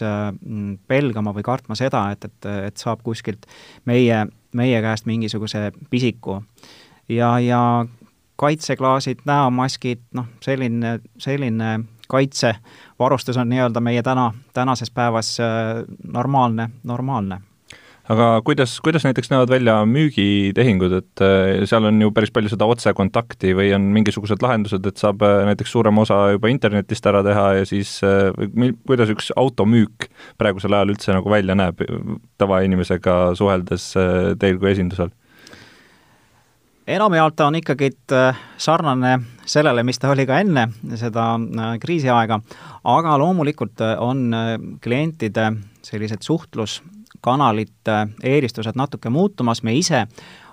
[0.87, 3.47] pelgama või kartma seda, et, et, et saab kuskilt
[3.85, 6.41] meie, meie käest mingisuguse pisiku.
[7.09, 7.85] ja, ja
[8.39, 17.41] kaitseklaasid, näomaskid, noh, selline, selline kaitsevarustus on nii-öelda meie täna, tänases päevas äh, normaalne, normaalne
[18.09, 22.65] aga kuidas, kuidas näiteks näevad välja müügitehingud, et äh, seal on ju päris palju seda
[22.69, 27.45] otsekontakti või on mingisugused lahendused, et saab äh, näiteks suurema osa juba internetist ära teha
[27.59, 30.09] ja siis või kuidas üks automüük
[30.41, 31.83] praegusel ajal üldse nagu välja näeb
[32.41, 33.91] tavainimesega suheldes
[34.41, 35.13] teil kui esindusel?
[36.89, 37.91] enamjaolt on ikkagi
[38.57, 39.11] sarnane
[39.45, 40.63] sellele, mis ta oli ka enne
[40.97, 41.35] seda
[41.81, 42.39] kriisiaega,
[42.89, 44.33] aga loomulikult on
[44.81, 45.51] klientide
[45.85, 46.25] sellised
[47.19, 50.07] suhtluskanalite eelistused natuke muutumas, me ise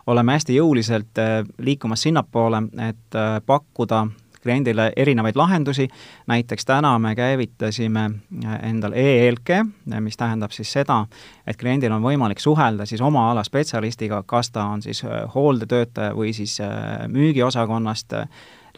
[0.06, 1.18] oleme hästi jõuliselt
[1.58, 4.06] liikumas sinnapoole, et pakkuda
[4.46, 5.88] kliendile erinevaid lahendusi,
[6.26, 8.04] näiteks täna me käivitasime
[8.44, 9.64] äh, endal e-eelke,
[10.00, 11.00] mis tähendab siis seda,
[11.46, 16.14] et kliendil on võimalik suhelda siis oma ala spetsialistiga, kas ta on siis äh, hooldetöötaja
[16.14, 18.14] või siis äh, müügiosakonnast,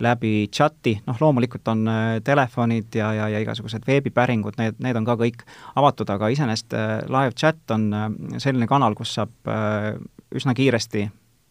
[0.04, 1.86] läbi chati, noh loomulikult on
[2.24, 5.44] telefonid ja, ja, ja igasugused veebipäringud, need, need on ka kõik
[5.78, 6.76] avatud, aga iseenesest
[7.08, 7.88] live chat on
[8.38, 9.52] selline kanal, kus saab
[10.34, 11.08] üsna kiiresti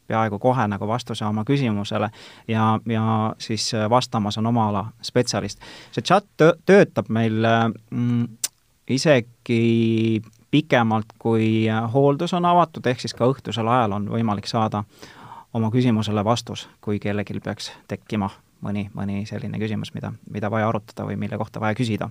[0.07, 2.09] peaaegu kohe nagu vastuse oma küsimusele
[2.47, 5.61] ja, ja siis äh, vastamas on oma ala spetsialist.
[5.91, 6.27] see chat
[6.65, 7.43] töötab meil
[7.91, 8.27] mm,
[8.87, 14.83] isegi pikemalt, kui äh, hooldus on avatud, ehk siis ka õhtusel ajal on võimalik saada
[15.53, 18.29] oma küsimusele vastus, kui kellelgi peaks tekkima
[18.61, 22.09] mõni, mõni selline küsimus, mida, mida vaja arutada või mille kohta vaja küsida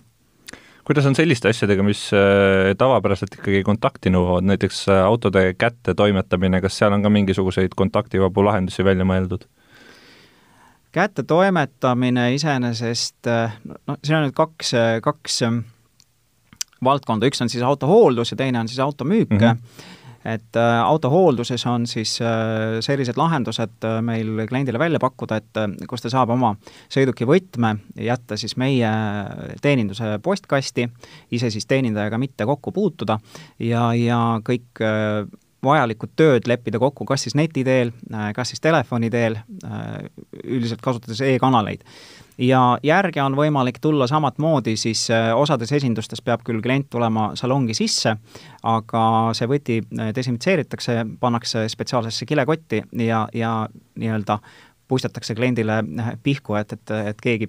[0.86, 6.60] kuidas on selliste asjadega, mis äh, tavapäraselt ikkagi kontakti nõuavad, näiteks äh, autode kätte toimetamine,
[6.62, 9.48] kas seal on ka mingisuguseid kontaktivabu lahendusi välja mõeldud?
[10.96, 14.70] kätte toimetamine iseenesest, äh, no siin on nüüd kaks,
[15.04, 15.42] kaks
[16.84, 19.42] valdkonda, üks on siis autohooldus ja teine on siis automüük mm.
[19.42, 19.92] -hmm
[20.26, 26.02] et äh, autohoolduses on siis äh, sellised lahendused äh, meil kliendile välja pakkuda, et kus
[26.02, 26.54] ta saab oma
[26.92, 28.90] sõiduki võtme jätta siis meie
[29.62, 30.88] teeninduse postkasti,
[31.36, 33.18] ise siis teenindajaga mitte kokku puutuda
[33.62, 34.82] ja, ja kõik
[35.66, 37.92] vajalikud tööd leppida kokku kas siis neti teel,
[38.36, 39.38] kas siis telefoni teel,
[40.44, 41.82] üldiselt kasutades e-kanaleid
[42.38, 47.30] ja järge on võimalik tulla samat moodi, siis äh, osades esindustes peab küll klient tulema
[47.38, 48.16] salongi sisse,
[48.62, 49.02] aga
[49.36, 53.52] see võti äh, desinfitseeritakse, pannakse spetsiaalsesse kilekotti ja, ja
[53.96, 54.38] nii-öelda
[54.88, 57.48] puistatakse kliendile äh, pihku, et, et, et keegi,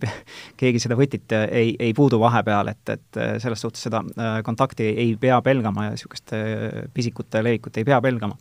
[0.61, 4.03] keegi seda võtit ei, ei puudu vahepeal, et, et selles suhtes seda
[4.43, 6.33] kontakti ei pea pelgama ja niisugust
[6.93, 8.39] pisikute levikut ei pea pelgama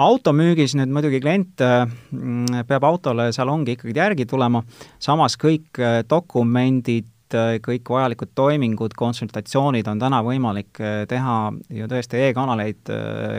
[0.00, 4.62] automüügis nüüd muidugi klient mm, peab autole salongi ikkagi järgi tulema,
[5.02, 11.36] samas kõik äh, dokumendid, äh, kõik vajalikud toimingud, konsultatsioonid on täna võimalik äh, teha
[11.76, 12.94] ju tõesti e-kanaleid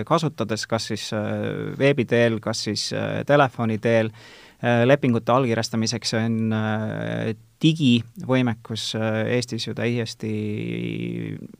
[0.07, 1.09] kasutades, kas siis
[1.79, 2.89] veebi teel, kas siis
[3.27, 4.11] telefoni teel,
[4.61, 6.35] lepingute allkirjastamiseks on
[7.61, 8.91] digivõimekus
[9.33, 10.31] Eestis ju täiesti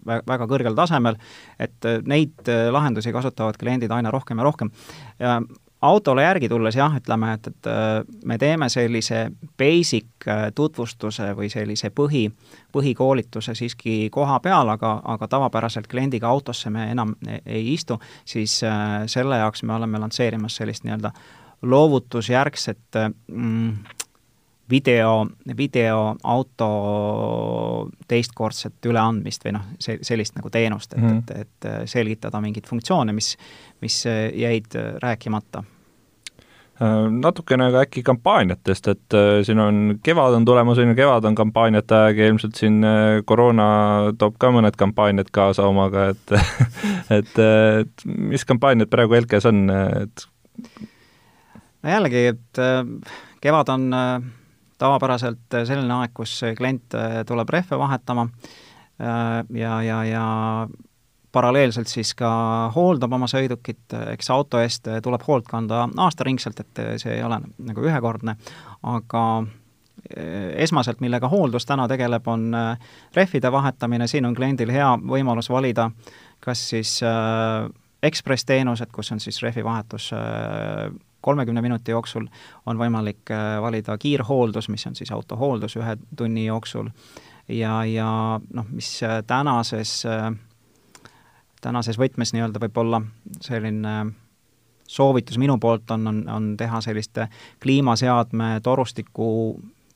[0.06, 1.18] väga kõrgel tasemel,
[1.62, 4.72] et neid lahendusi kasutavad kliendid aina rohkem ja rohkem.
[5.82, 9.24] autole järgi tulles jah, ütleme, et, et äh, me teeme sellise
[9.58, 12.28] basic äh, tutvustuse või sellise põhi,
[12.74, 19.08] põhikoolituse siiski koha peal, aga, aga tavapäraselt kliendiga autosse me enam ei istu, siis äh,
[19.10, 21.14] selle jaoks me oleme lansseerimas sellist nii-öelda
[21.62, 23.74] loovutusjärgset mm,
[24.72, 26.70] video, videoauto
[28.08, 31.44] teistkordset üleandmist või noh, see, sellist nagu teenust, et mm, -hmm.
[31.44, 33.36] et, et selgitada mingeid funktsioone, mis,
[33.82, 35.64] mis jäid rääkimata
[36.82, 41.28] äh, natukene ka äkki kampaaniatest, et äh, siin on, kevad on tulemas, on ju, kevad
[41.30, 43.68] on kampaaniate aeg ja ilmselt siin äh, koroona
[44.18, 46.38] toob ka mõned kampaaniad kaasa omaga, et
[47.20, 47.36] et,
[47.82, 49.68] et mis kampaaniad praegu Elkes on,
[50.06, 50.28] et
[51.82, 52.62] no jällegi, et
[53.42, 53.90] kevad on
[54.82, 60.26] tavapäraselt selline aeg, kus klient äh, tuleb rehve vahetama äh, ja, ja, ja
[61.32, 62.30] paralleelselt siis ka
[62.76, 67.86] hooldab oma sõidukit, eks auto eest tuleb hoolt kanda aastaringselt, et see ei ole nagu
[67.86, 68.36] ühekordne,
[68.90, 72.50] aga äh, esmaselt, millega hooldus täna tegeleb, on
[73.16, 75.92] rehvide vahetamine, siin on kliendil hea võimalus valida
[76.42, 77.70] kas siis äh,
[78.04, 80.90] ekspressteenused, kus on siis rehvivahetus äh,
[81.22, 82.28] kolmekümne minuti jooksul
[82.66, 86.90] on võimalik äh, valida kiirhooldus, mis on siis autohooldus ühe tunni jooksul,
[87.48, 90.32] ja, ja noh, mis äh, tänases, äh,
[91.62, 93.02] tänases võtmes nii-öelda võib-olla
[93.42, 93.96] selline
[94.88, 97.22] soovitus minu poolt on, on, on teha sellist
[97.64, 99.30] kliimaseadme torustiku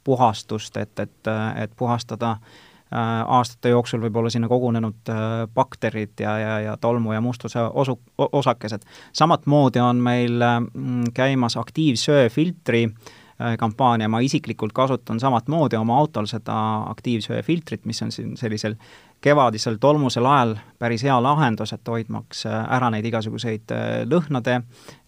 [0.03, 6.55] puhastust, et, et, et puhastada Äh, aastate jooksul võib-olla sinna kogunenud äh, bakterid ja, ja,
[6.59, 8.85] ja tolmu ja mustuse osu-, osakesed.
[9.13, 15.97] samat moodi on meil mm, käimas aktiivsööfiltri äh, kampaania, ma isiklikult kasutan samat moodi oma
[15.97, 16.57] autol seda
[16.93, 18.77] aktiivsööfiltrit, mis on siin sellisel
[19.21, 23.73] kevadisel tolmusel ajal päris hea lahendus, et hoidmaks ära neid igasuguseid
[24.11, 24.59] lõhnade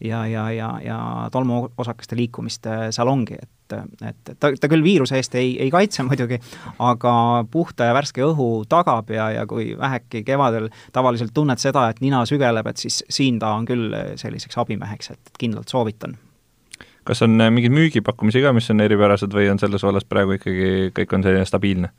[0.02, 1.00] ja, ja, ja, ja
[1.32, 6.39] tolmuosakeste liikumist salongi, et et, et ta, ta küll viiruse eest ei, ei kaitse muidugi,
[6.84, 7.13] aga
[7.51, 12.23] puhta ja värske õhu tagab ja, ja kui vähegi kevadel tavaliselt tunned seda, et nina
[12.30, 16.17] sügeleb, et siis siin ta on küll selliseks abimeheks, et kindlalt soovitan.
[17.08, 20.91] kas on äh, mingeid müügipakkumisi ka, mis on eripärased või on selles vallas praegu ikkagi
[20.95, 21.93] kõik on selline stabiilne?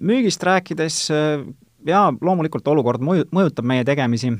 [0.00, 1.46] müügist rääkides äh,
[1.86, 4.32] jaa, loomulikult olukord mõju, mõjutab meie tegemisi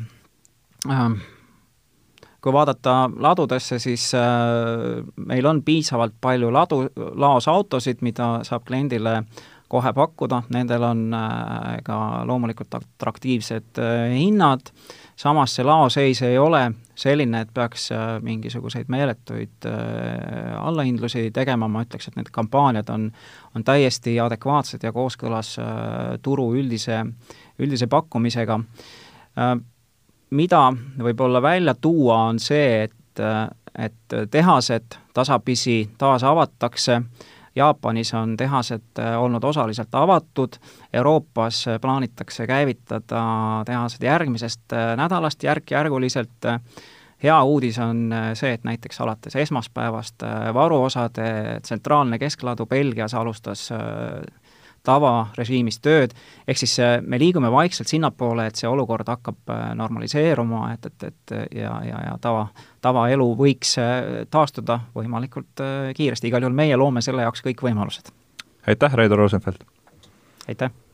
[0.88, 1.10] äh,
[2.42, 6.84] kui vaadata ladudesse, siis äh, meil on piisavalt palju ladu,
[7.18, 9.22] laos autosid, mida saab kliendile
[9.68, 11.98] kohe pakkuda, nendel on äh, ka
[12.28, 14.70] loomulikult atraktiivsed äh, hinnad,
[15.18, 16.62] samas see laoseis ei ole
[16.98, 17.88] selline, et peaks
[18.22, 19.66] mingisuguseid meeletuid
[20.58, 23.08] allahindlusi tegema, ma ütleks, et need kampaaniad on,
[23.54, 25.52] on täiesti adekvaatsed ja kooskõlas
[26.22, 27.04] turu üldise,
[27.58, 28.58] üldise pakkumisega
[30.30, 33.22] mida võib-olla välja tuua, on see, et,
[33.78, 37.02] et tehased tasapisi taas avatakse,
[37.58, 40.60] Jaapanis on tehased olnud osaliselt avatud,
[40.92, 43.22] Euroopas plaanitakse käivitada
[43.66, 46.46] tehased järgmisest nädalast järk-järguliselt,
[47.22, 50.22] hea uudis on see, et näiteks alates esmaspäevast
[50.54, 53.72] varuosade tsentraalne keskladu Belgias alustas
[54.88, 56.14] tavarežiimis tööd,
[56.48, 61.08] ehk siis äh, me liigume vaikselt sinnapoole, et see olukord hakkab äh, normaliseeruma, et, et,
[61.12, 62.48] et ja, ja, ja tava,
[62.84, 65.64] tavaelu võiks äh, taastuda võimalikult
[65.96, 68.12] kiiresti, igal juhul meie loome selle jaoks kõik võimalused.
[68.66, 69.64] aitäh, Reido Rosenfeld!
[70.48, 70.87] aitäh!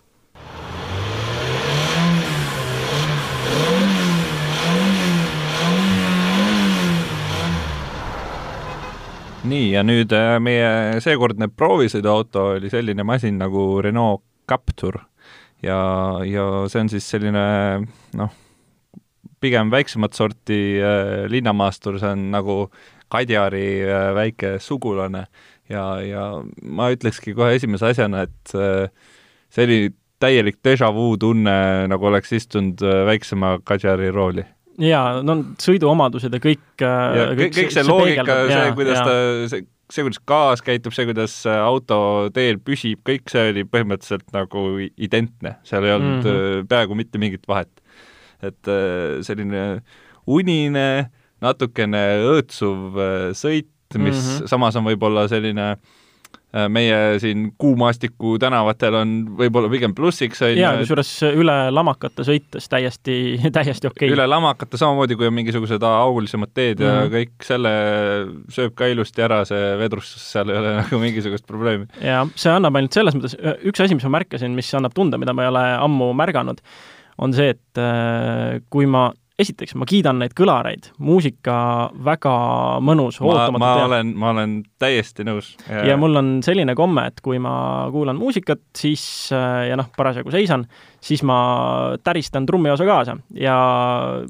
[9.48, 15.00] Nii, ja nüüd äh, meie seekordne proovisõiduauto oli selline masin nagu Renault Captur.
[15.64, 15.78] Ja,
[16.28, 17.44] ja see on siis selline
[18.18, 18.32] noh,
[19.44, 22.58] pigem väiksemat sorti äh, linnamaastur, see on nagu
[23.12, 25.26] Kadjari äh, väike sugulane.
[25.70, 26.24] Ja, ja
[26.64, 28.88] ma ütlekski kohe esimese asjana, et äh,
[29.52, 29.78] see oli
[30.20, 31.56] täielik déjà vu tunne,
[31.88, 34.44] nagu oleks istunud äh, väiksema Kadjari rooli
[34.82, 39.04] jaa, no sõiduomadused ja kõik ja kõik, kõik see, see loogika, see, kuidas ja.
[39.06, 39.16] ta,
[39.52, 41.98] see, see, kuidas gaas käitub, see, kuidas auto
[42.34, 46.70] teel püsib, kõik see oli põhimõtteliselt nagu identne, seal ei olnud mm -hmm.
[46.70, 47.70] peaaegu mitte mingit vahet.
[48.44, 49.82] et äh, selline
[50.26, 51.10] unine,
[51.40, 54.48] natukene õõtsuv äh, sõit, mis mm -hmm.
[54.50, 56.03] samas on võib-olla selline Äh,
[56.70, 63.16] meie siin Kuumaastiku tänavatel on võib-olla pigem plussiks, jaa, kusjuures üle lamakate sõites täiesti,
[63.56, 64.14] täiesti okei okay..
[64.14, 66.94] üle lamakate samamoodi, kui on mingisugused aulisemad teed mm -hmm.
[66.94, 67.14] ja mhm.
[67.16, 67.74] kõik selle
[68.54, 71.88] sööb ka ilusti ära, see vedrustus, seal ei ole nagu mingisugust probleemi.
[72.00, 75.34] jaa, see annab ainult selles mõttes, üks asi, mis ma märkasin, mis annab tunda, mida
[75.34, 76.62] ma ei ole ammu märganud,
[77.18, 79.10] on see, et äh, kui ma
[79.40, 81.56] esiteks ma kiidan neid kõlareid, muusika
[82.06, 82.34] väga
[82.84, 85.54] mõnus, ootamatu ma olen, ma olen täiesti nõus.
[85.66, 87.54] ja mul on selline komme, et kui ma
[87.94, 90.68] kuulan muusikat, siis äh, ja noh, parasjagu seisan,
[91.02, 91.38] siis ma
[92.06, 93.18] täristan trummiosa kaasa.
[93.34, 93.56] Ja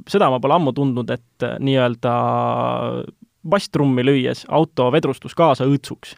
[0.09, 2.14] seda ma pole ammu tundnud, et äh, nii-öelda
[3.45, 6.17] basstrummi lüües auto vedrustus kaasa õõtsuks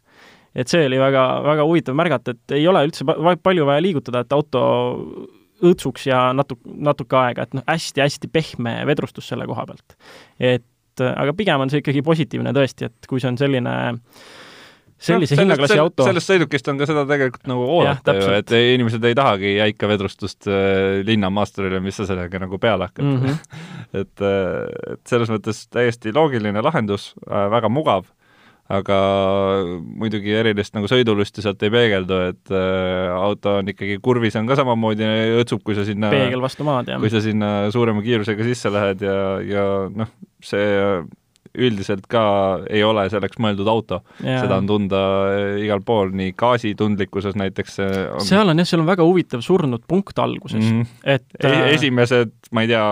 [0.57, 4.33] et see oli väga, väga huvitav märgata, et ei ole üldse palju vaja liigutada, et
[4.33, 4.63] auto
[5.65, 9.97] õõtsuks ja natuke, natuke aega, et noh, hästi-hästi pehme vedrustus selle koha pealt.
[10.41, 10.65] et
[11.07, 13.77] aga pigem on see ikkagi positiivne tõesti, et kui see on selline
[14.97, 16.07] sellise no, hinnaklassi auto.
[16.09, 20.49] sellest sõidukist on ka seda tegelikult nagu oodata ju, et inimesed ei tahagi jäika vedrustust
[20.49, 23.19] äh, linnamaasturile, mis sa sellega nagu peale hakkad mm.
[23.23, 23.67] -hmm.
[24.03, 28.09] et, äh, et selles mõttes täiesti loogiline lahendus äh,, väga mugav
[28.67, 28.99] aga
[29.87, 34.57] muidugi erilist nagu sõidulusti sealt ei peegeldu, et äh, auto on ikkagi kurvis on ka
[34.59, 35.07] samamoodi
[35.39, 36.99] õõtsub, kui sa sinna peegel vastu maad, jah.
[37.03, 40.11] kui sa sinna suurema kiirusega sisse lähed ja, ja noh,
[40.43, 40.67] see
[41.57, 42.23] üldiselt ka
[42.71, 44.01] ei ole selleks mõeldud auto.
[44.21, 45.01] seda on tunda
[45.33, 48.25] eh, igal pool, nii gaasitundlikkuses näiteks eh, on...
[48.27, 51.13] seal on jah, seal on väga huvitav surnud punkt alguses mm, -hmm.
[51.17, 51.69] et e äh...
[51.75, 52.87] esimesed, ma ei tea,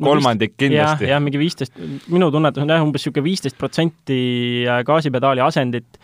[0.00, 1.08] kolmandik kindlasti.
[1.08, 1.74] jah ja,, mingi viisteist,
[2.08, 4.20] minu tunnetus on jah, umbes niisugune viisteist protsenti
[4.68, 6.00] äh, gaasipedaali asendit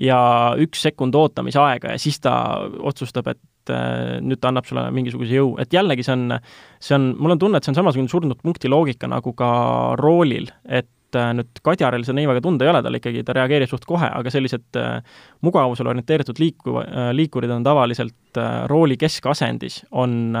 [0.00, 0.18] ja
[0.60, 2.34] üks sekund ootamisaega ja siis ta
[2.82, 6.38] otsustab, et äh, nüüd ta annab sulle mingisuguse jõu, et jällegi see on,
[6.82, 9.50] see on, mul on tunne, et see on samasugune surnud punkti loogika nagu ka
[10.00, 13.36] roolil, et et äh, nüüd Kadjaril seda nii väga tunda ei ole, tal ikkagi, ta
[13.36, 14.98] reageerib suht kohe, aga sellised äh,
[15.46, 20.34] mugavusele orienteeritud liiku-, äh, liikurid on tavaliselt rooli keskasendis, on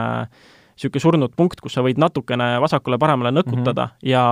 [0.74, 4.08] niisugune surnud punkt, kus sa võid natukene vasakule-paremale nõkutada mm -hmm.
[4.10, 4.24] ja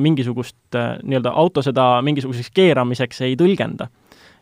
[0.00, 3.90] mingisugust nii-öelda auto seda mingisuguseks keeramiseks ei tõlgenda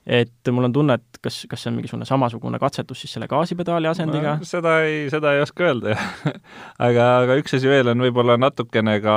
[0.07, 3.91] et mul on tunne, et kas, kas see on mingisugune samasugune katsetus siis selle gaasipedaali
[3.91, 4.49] asendiga no,?
[4.49, 5.95] seda ei, seda ei oska öelda,
[6.89, 9.17] aga, aga üks asi veel on võib-olla natukene ka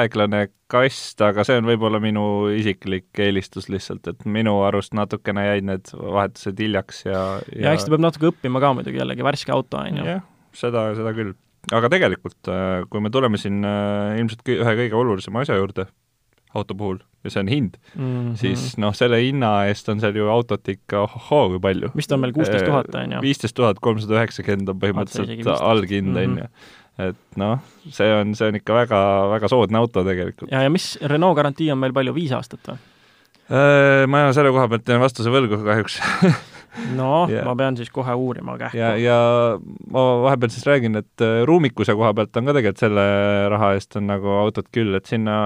[0.00, 5.68] aeglane kast, aga see on võib-olla minu isiklik eelistus lihtsalt, et minu arust natukene jäid
[5.70, 9.54] need vahetused hiljaks ja ja, ja eks ta peab natuke õppima ka muidugi jällegi, värske
[9.54, 10.08] auto, on ju.
[10.12, 10.24] jah,
[10.56, 11.34] seda, seda küll.
[11.74, 15.88] aga tegelikult, äh, kui me tuleme siin äh, ilmselt ühe kõige olulisema asja juurde,
[16.56, 18.34] auto puhul ja see on hind mm, -hmm.
[18.40, 21.92] siis noh, selle hinna eest on seal ju autot ikka ohoo kui palju.
[21.98, 23.22] mis ta on meil, kuusteist tuhat, on ju?
[23.24, 26.50] viisteist tuhat kolmsada üheksakümmend on põhimõtteliselt allhind, on ju.
[27.08, 27.64] et noh,
[27.94, 29.00] see on, see on ikka väga,
[29.36, 30.52] väga soodne auto tegelikult.
[30.52, 32.80] ja, ja mis Renault garantii on meil palju, viis aastat või?
[33.48, 36.02] Äh, ma selle koha pealt jään vastuse võlgu kahjuks
[36.96, 38.78] noh yeah., ma pean siis kohe uurima kähku.
[38.78, 39.16] ja, ja
[39.92, 43.06] ma vahepeal siis räägin, et äh, ruumikuse koha pealt on ka tegelikult selle
[43.52, 45.38] raha eest on nagu autot küll, et sinna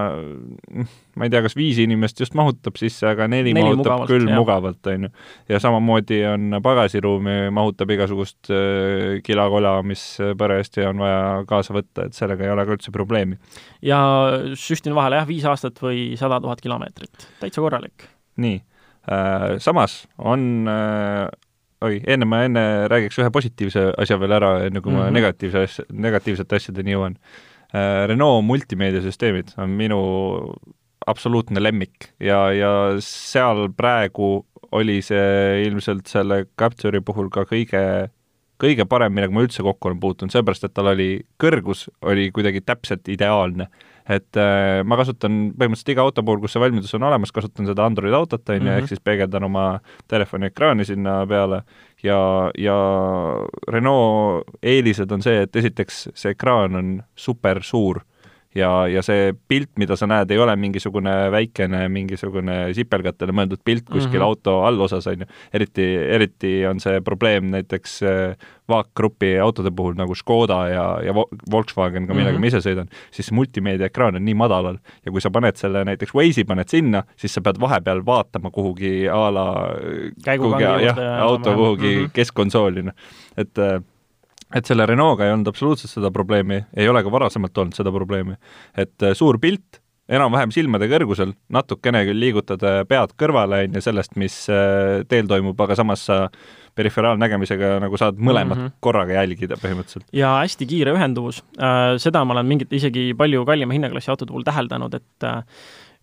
[1.17, 4.29] ma ei tea, kas viis inimest just mahutab sisse, aga neli, neli mahutab mugavalt, küll
[4.29, 4.41] jah.
[4.41, 5.13] mugavalt, on ju.
[5.53, 10.05] ja samamoodi on pagasiruumi, mahutab igasugust äh, kilakola, mis
[10.39, 13.39] parajasti on vaja kaasa võtta, et sellega ei ole ka üldse probleemi.
[13.85, 14.03] ja
[14.59, 18.11] süstin vahele jah, viis aastat või sada tuhat kilomeetrit, täitsa korralik.
[18.43, 18.61] nii
[19.59, 21.27] samas on äh,
[21.83, 25.11] oi, enne ma enne räägiks ühe positiivse asja veel ära, enne kui mm -hmm.
[25.11, 27.19] ma negatiivse asja, negatiivsete asjadeni jõuan.
[27.75, 30.01] Äh, Renault multimeediasüsteemid on minu
[31.07, 38.11] absoluutne lemmik ja, ja seal praegu oli see ilmselt selle Capture'i puhul ka kõige,
[38.63, 42.61] kõige parem, millega ma üldse kokku olen puutunud, sellepärast et tal oli, kõrgus oli kuidagi
[42.61, 43.69] täpselt ideaalne
[44.09, 47.87] et äh, ma kasutan põhimõtteliselt iga auto puhul, kus see valmidus on olemas, kasutan seda
[47.87, 48.91] Android autot, on ju, ehk mhm.
[48.91, 49.67] siis peegeldan oma
[50.11, 51.63] telefoni ekraani sinna peale
[52.03, 52.19] ja,
[52.59, 52.79] ja
[53.71, 58.03] Renault eelised on see, et esiteks see ekraan on super suur
[58.55, 63.87] ja, ja see pilt, mida sa näed, ei ole mingisugune väikene mingisugune sipelgatele mõeldud pilt
[63.89, 64.29] kuskil mm -hmm.
[64.29, 65.29] auto allosas, on ju.
[65.53, 65.87] eriti,
[66.17, 68.37] eriti on see probleem näiteks äh,
[68.69, 71.15] vaakgrupi autode puhul nagu Škoda ja, ja
[71.51, 72.53] Volkswagen, ka millega mm -hmm.
[72.53, 76.15] ma ise sõidan, siis multimeedia ekraan on nii madalal ja kui sa paned selle näiteks
[76.15, 79.47] Waze'i paned sinna, siis sa pead vahepeal vaatama kuhugi a la
[80.37, 82.11] kuhugi, jah, auto kuhugi mm -hmm.
[82.13, 82.95] keskkonsooli, noh.
[83.37, 83.83] et äh,
[84.57, 88.37] et selle Renault'ga ei olnud absoluutselt seda probleemi, ei ole ka varasemalt olnud seda probleemi.
[88.77, 89.81] et äh, suur pilt,
[90.13, 95.31] enam-vähem silmade kõrgusel, natukene küll liigutad äh, pead kõrvale, on ju, sellest, mis äh, teel
[95.31, 96.25] toimub, aga samas sa
[96.77, 98.79] periferaalnägemisega nagu saad mõlemat mm -hmm.
[98.81, 100.09] korraga jälgida põhimõtteliselt.
[100.13, 101.43] ja hästi kiire ühenduvus,
[101.99, 105.29] seda ma olen mingit isegi palju kallima hinnaklassi autode puhul täheldanud, et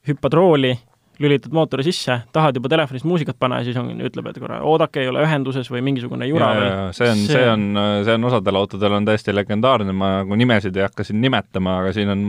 [0.07, 0.77] hüppad rooli,
[1.19, 5.03] lülitad mootori sisse, tahad juba telefonist muusikat panna ja siis on, ütleb, et korra oodake,
[5.03, 6.93] ei ole ühenduses või mingisugune jura ja, veel.
[6.95, 7.65] see on, see on,
[8.07, 11.93] see on osadel autodel on täiesti legendaarne, ma nagu nimesid ei hakka siin nimetama, aga
[11.95, 12.25] siin on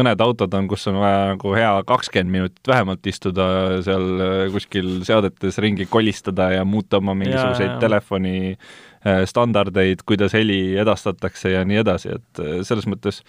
[0.00, 3.48] mõned autod on, kus on vaja nagu hea kakskümmend minutit vähemalt istuda
[3.86, 7.82] seal äh, kuskil seadetes ringi kolistada ja muuta oma mingisuguseid ja, ja.
[7.82, 13.24] telefoni äh, standardeid, kuidas heli edastatakse ja nii edasi, et äh, selles mõttes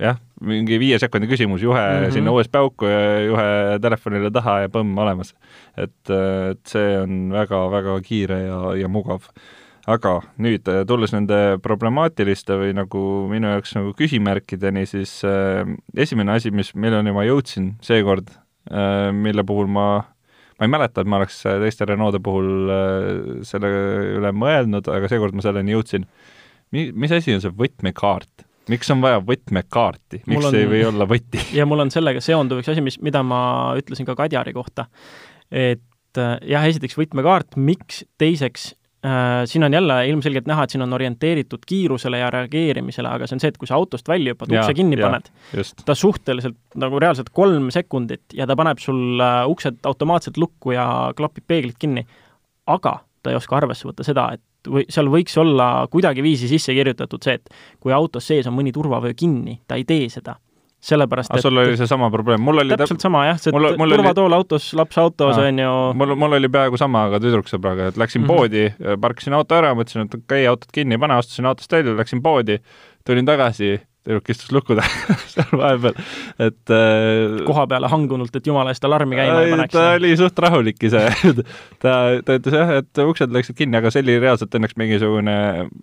[0.00, 2.12] jah, mingi viie sekundi küsimus, juhe mm -hmm.
[2.14, 5.34] sinna USB auku ja juhe telefonile taha ja põmm, olemas.
[5.76, 9.28] et, et see on väga-väga kiire ja, ja mugav.
[9.86, 15.66] aga nüüd, tulles nende problemaatiliste või nagu minu jaoks nagu küsimärkideni, siis äh,
[15.96, 18.30] esimene asi, mis, milleni ma jõudsin seekord
[18.70, 20.04] äh,, mille puhul ma
[20.58, 23.68] ma ei mäleta, et ma oleks teiste Renault'de puhul äh, selle
[24.18, 26.06] üle mõelnud, aga seekord ma selleni jõudsin.
[26.70, 28.46] Mi-, mis asi on see võtmekaart?
[28.70, 31.40] Miks on vaja võtmekaarti, miks on, ei või olla võti?
[31.58, 33.40] ja mul on sellega seonduv üks asi, mis, mida ma
[33.78, 34.86] ütlesin ka Kadjari kohta,
[35.50, 38.68] et äh, jah, esiteks võtmekaart, miks, teiseks
[39.06, 43.38] äh, siin on jälle ilmselgelt näha, et siin on orienteeritud kiirusele ja reageerimisele, aga see
[43.38, 45.32] on see, et kui sa autost välja hüppad, ukse kinni ja, paned,
[45.86, 50.86] ta suhteliselt nagu reaalselt kolm sekundit ja ta paneb sul äh, uksed automaatselt lukku ja
[51.18, 52.06] klapib peeglid kinni,
[52.70, 57.22] aga ta ei oska arvesse võtta seda, et või seal võiks olla kuidagiviisi sisse kirjutatud
[57.24, 57.52] see, et
[57.82, 60.38] kui autos sees on mõni turvavöö kinni, ta ei tee seda.
[60.82, 64.34] sellepärast, et sul oli seesama probleem, mul oli täpselt sama jah, see turvatool oli...
[64.34, 68.26] autos, laps autos on ju mul, mul oli peaaegu sama, aga tüdruksõbraga, et läksin mm
[68.26, 68.72] -hmm.
[68.80, 71.94] poodi, parkisin auto ära, mõtlesin, et okei okay,, autot kinni ei pane, astusin autost välja,
[71.94, 72.58] läksin poodi,
[73.06, 75.98] tulin tagasi tüdruk istus luku taga seal vahepeal,
[76.42, 79.74] et äh, koha peale hangunult, et jumala eest alarmi käima ei paneks.
[79.74, 81.02] ta oli suht rahulik ise
[81.82, 81.94] ta,
[82.26, 85.36] ta ütles jah, et uksed läksid kinni, aga see oli reaalselt õnneks mingisugune,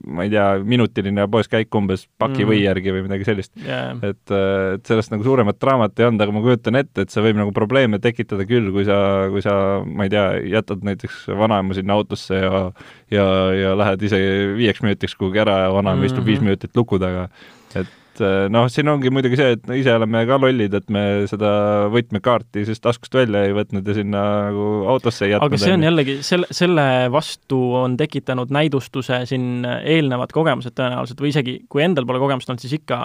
[0.07, 2.65] ma ei tea, minutiline poeskäik umbes pakivõi mm.
[2.65, 3.95] järgi või midagi sellist yeah..
[4.03, 7.23] et, äh, et sellest nagu suuremat draamat ei olnud, aga ma kujutan ette, et see
[7.23, 8.99] võib nagu probleeme tekitada küll, kui sa,
[9.31, 9.53] kui sa,
[9.85, 10.25] ma ei tea,
[10.57, 12.65] jätad näiteks vanaema sinna autosse ja
[13.09, 14.19] ja, ja lähed ise
[14.57, 16.11] viieks minutiks kuhugi ära ja vanaema mm -hmm.
[16.11, 16.51] istub viis mhm.
[16.51, 17.29] minutit luku taga
[17.75, 17.87] et
[18.19, 21.51] et eh, noh, siin ongi muidugi see, et ise oleme ka lollid, et me seda
[21.93, 25.53] võtmekaarti siis taskust välja ei võtnud ja sinna nagu autosse ei jätnud.
[25.53, 31.33] aga see on jällegi, selle, selle vastu on tekitanud näidustuse siin eelnevad kogemused tõenäoliselt või
[31.33, 33.01] isegi kui endal pole kogemust olnud, siis ikka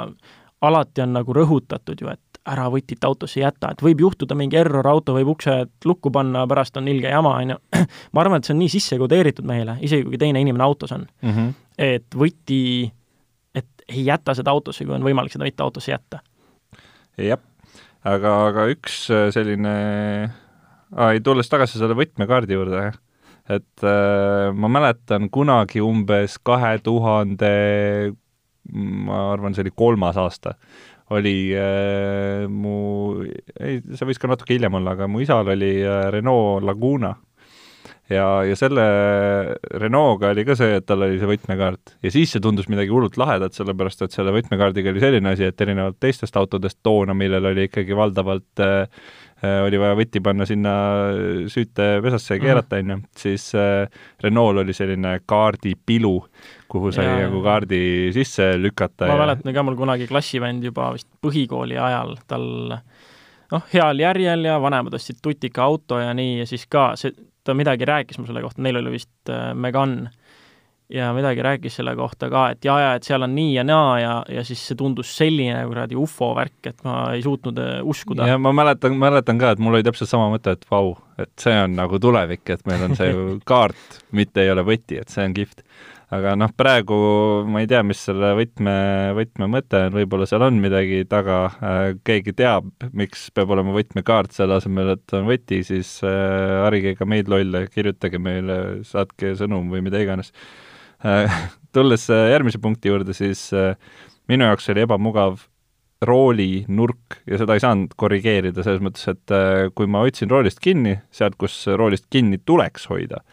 [0.64, 4.84] alati on nagu rõhutatud ju, et ära võtit autosse jäta, et võib juhtuda mingi error,
[4.88, 7.60] auto võib uksed lukku panna, pärast on ilge jama, on ju.
[8.12, 11.06] ma arvan, et see on nii sisse kodeeritud meile, isegi kui teine inimene autos on
[11.06, 11.30] mm.
[11.30, 11.54] -hmm.
[11.78, 12.90] et võti
[13.88, 16.22] ei jäta seda autosse, kui on võimalik seda mitte autosse jätta.
[17.20, 17.40] jah,
[18.04, 19.74] aga, aga üks äh, selline
[20.94, 22.88] ah,, tulles tagasi selle võtmekaardi juurde,
[23.50, 27.52] et äh, ma mäletan kunagi umbes kahe tuhande,
[28.72, 30.56] ma arvan, see oli kolmas aasta,
[31.14, 33.20] oli äh, mu,
[33.60, 37.12] ei, see võis ka natuke hiljem olla, aga mu isal oli äh, Renault Laguna
[38.10, 38.84] ja, ja selle
[39.80, 43.16] Renault'ga oli ka see, et tal oli see võtmekaart ja siis see tundus midagi hullult
[43.20, 47.68] lahedat, sellepärast et selle võtmekaardiga oli selline asi, et erinevalt teistest autodest toona, millel oli
[47.70, 49.00] ikkagi valdavalt äh,
[49.44, 50.74] äh oli vaja võti panna sinna
[51.52, 53.88] süütepesasse ja keerata, on ju, siis äh,
[54.24, 56.14] Renault oli selline kaardipilu,
[56.68, 59.08] kuhu sai nagu kaardi sisse lükata.
[59.08, 59.24] ma ja...
[59.24, 62.50] mäletan ka, mul kunagi klassivend juba vist põhikooli ajal, tal
[63.54, 67.54] noh, heal järjel ja vanemad ostsid tutika auto ja nii ja siis ka see ta
[67.56, 70.08] midagi rääkis mul selle kohta, neil oli vist äh, Megan
[70.92, 73.94] ja midagi rääkis selle kohta ka, et jaa, jaa, et seal on nii ja naa
[74.00, 78.28] ja, ja siis see tundus selline kuradi ufo värk, et ma ei suutnud äh, uskuda.
[78.28, 81.56] ja ma mäletan, mäletan ka, et mul oli täpselt sama mõte, et vau, et see
[81.64, 83.14] on nagu tulevik, et meil on see
[83.50, 85.64] kaart, mitte ei ole võti, et see on kihvt
[86.12, 86.96] aga noh, praegu
[87.48, 88.74] ma ei tea, mis selle võtme,
[89.16, 94.34] võtme mõte on, võib-olla seal on midagi taga äh,, keegi teab, miks peab olema võtmekaart
[94.36, 99.72] selle asemel, et on võti, siis äh, harige ka meid lolle, kirjutage meile, saatke sõnum
[99.72, 100.34] või mida iganes
[101.04, 101.42] äh,.
[101.74, 103.48] tulles järgmise punkti juurde, siis
[104.30, 105.40] minu jaoks oli ebamugav
[106.06, 109.34] rooli nurk ja seda ei saanud korrigeerida selles mõttes, et
[109.74, 113.24] kui ma hoidsin roolist kinni, sealt, kus roolist kinni tuleks hoida,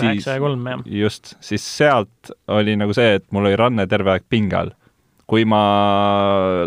[0.00, 0.84] üheksa ja kolm, jah.
[1.02, 4.72] just, siis sealt oli nagu see, et mul oli ranne terve aeg pinge all.
[5.32, 5.62] kui ma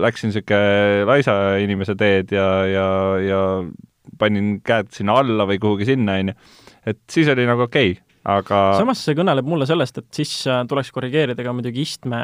[0.01, 2.87] läksin niisugune laisa inimese teed ja, ja,
[3.21, 3.41] ja
[4.17, 6.35] panin käed sinna alla või kuhugi sinna, on ju,
[6.93, 10.63] et siis oli nagu okei okay,, aga samas see kõneleb mulle sellest, et siis äh,
[10.69, 12.19] tuleks korrigeerida ka muidugi istme,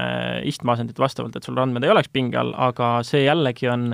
[0.49, 3.91] istmeasendit vastavalt, et sul randmed ei oleks pinge all, aga see jällegi on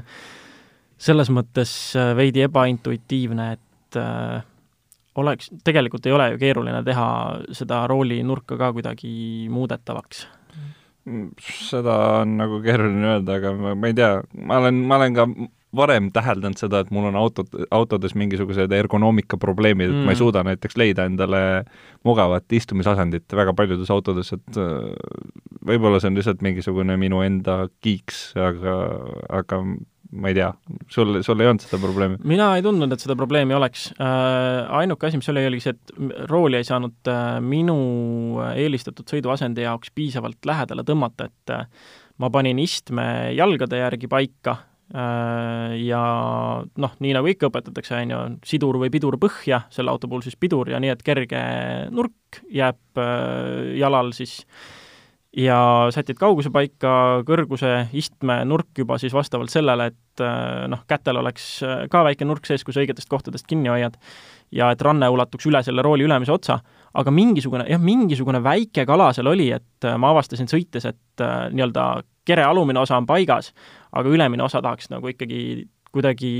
[0.98, 4.46] selles mõttes äh, veidi ebaintuitiivne, et äh,
[5.18, 7.08] oleks, tegelikult ei ole ju keeruline teha
[7.58, 9.12] seda rooli nurka ka kuidagi
[9.54, 10.26] muudetavaks
[11.48, 15.28] seda on nagu keeruline öelda, aga ma, ma ei tea, ma olen, ma olen ka
[15.78, 20.06] varem täheldanud seda, et mul on autod, autodes mingisugused ergonoomika probleemid, et mm.
[20.08, 20.22] ma ei mm.
[20.22, 21.42] suuda näiteks leida endale
[22.08, 24.88] mugavat istumisasendit väga paljudes autodes, et äh,
[25.68, 28.78] võib-olla see on lihtsalt mingisugune minu enda kiiks, aga,
[29.42, 29.62] aga
[30.12, 30.52] ma ei tea,
[30.94, 32.20] sul, sul ei olnud seda probleemi?
[32.28, 34.64] mina ei tundnud, et seda probleemi oleks äh,.
[34.82, 37.78] ainuke asi, mis oli, oligi see, et rooli ei saanud äh, minu
[38.54, 41.68] eelistatud sõiduasendi jaoks piisavalt lähedale tõmmata, et äh,
[42.24, 46.02] ma panin istme jalgade järgi paika Äh, ja
[46.64, 50.38] noh, nii nagu ikka õpetatakse, on ju, sidur või pidur põhja, selle auto puhul siis
[50.40, 51.42] pidur ja nii, et kerge
[51.92, 54.40] nurk jääb äh, jalal siis
[55.38, 55.60] ja
[55.94, 61.46] sätid kauguse paika, kõrguse, istme, nurk juba siis vastavalt sellele, et äh, noh, kätel oleks
[61.92, 64.00] ka väike nurk sees, kui sa õigetest kohtadest kinni hoiad,
[64.52, 66.60] ja et ranne ulatuks üle selle rooli ülemise otsa,
[66.98, 71.90] aga mingisugune, jah, mingisugune väike kala seal oli, et ma avastasin sõites, et nii-öelda
[72.28, 73.54] kere alumine osa on paigas,
[73.96, 76.32] aga ülemine osa tahaks nagu ikkagi kuidagi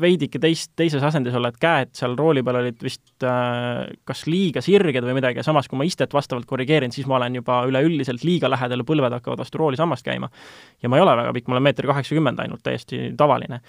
[0.00, 4.62] veidike teist, teises asendis olla, et käed seal rooli peal olid vist äh, kas liiga
[4.64, 8.24] sirged või midagi ja samas, kui ma istet vastavalt korrigeerin, siis ma olen juba üleüldiselt
[8.26, 10.30] liiga lähedal ja põlved hakkavad vastu roolisammast käima.
[10.82, 13.60] ja ma ei ole väga pikk, ma olen meeter kaheksakümmend ainult, täiesti tavaline.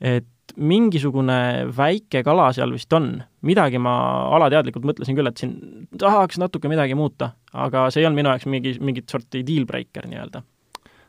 [0.00, 1.38] et mingisugune
[1.76, 3.94] väike kala seal vist on, midagi ma
[4.36, 5.56] alateadlikult mõtlesin küll, et siin
[5.98, 10.06] tahaks natuke midagi muuta, aga see ei olnud minu jaoks mingi, mingit sorti deal breaker
[10.08, 10.44] nii-öelda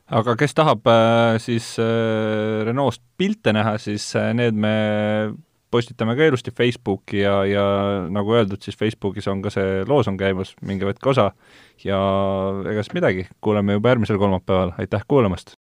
[0.08, 4.74] aga kes tahab äh, siis äh, Renault'st pilte näha, siis äh, need me
[5.72, 7.66] postitame ka ilusti Facebooki ja, ja
[8.14, 11.32] nagu öeldud, siis Facebookis on ka see loosung käimas, minge võtke osa
[11.84, 12.00] ja
[12.64, 15.58] ega siis midagi, kuuleme juba järgmisel kolmapäeval, aitäh kuulamast!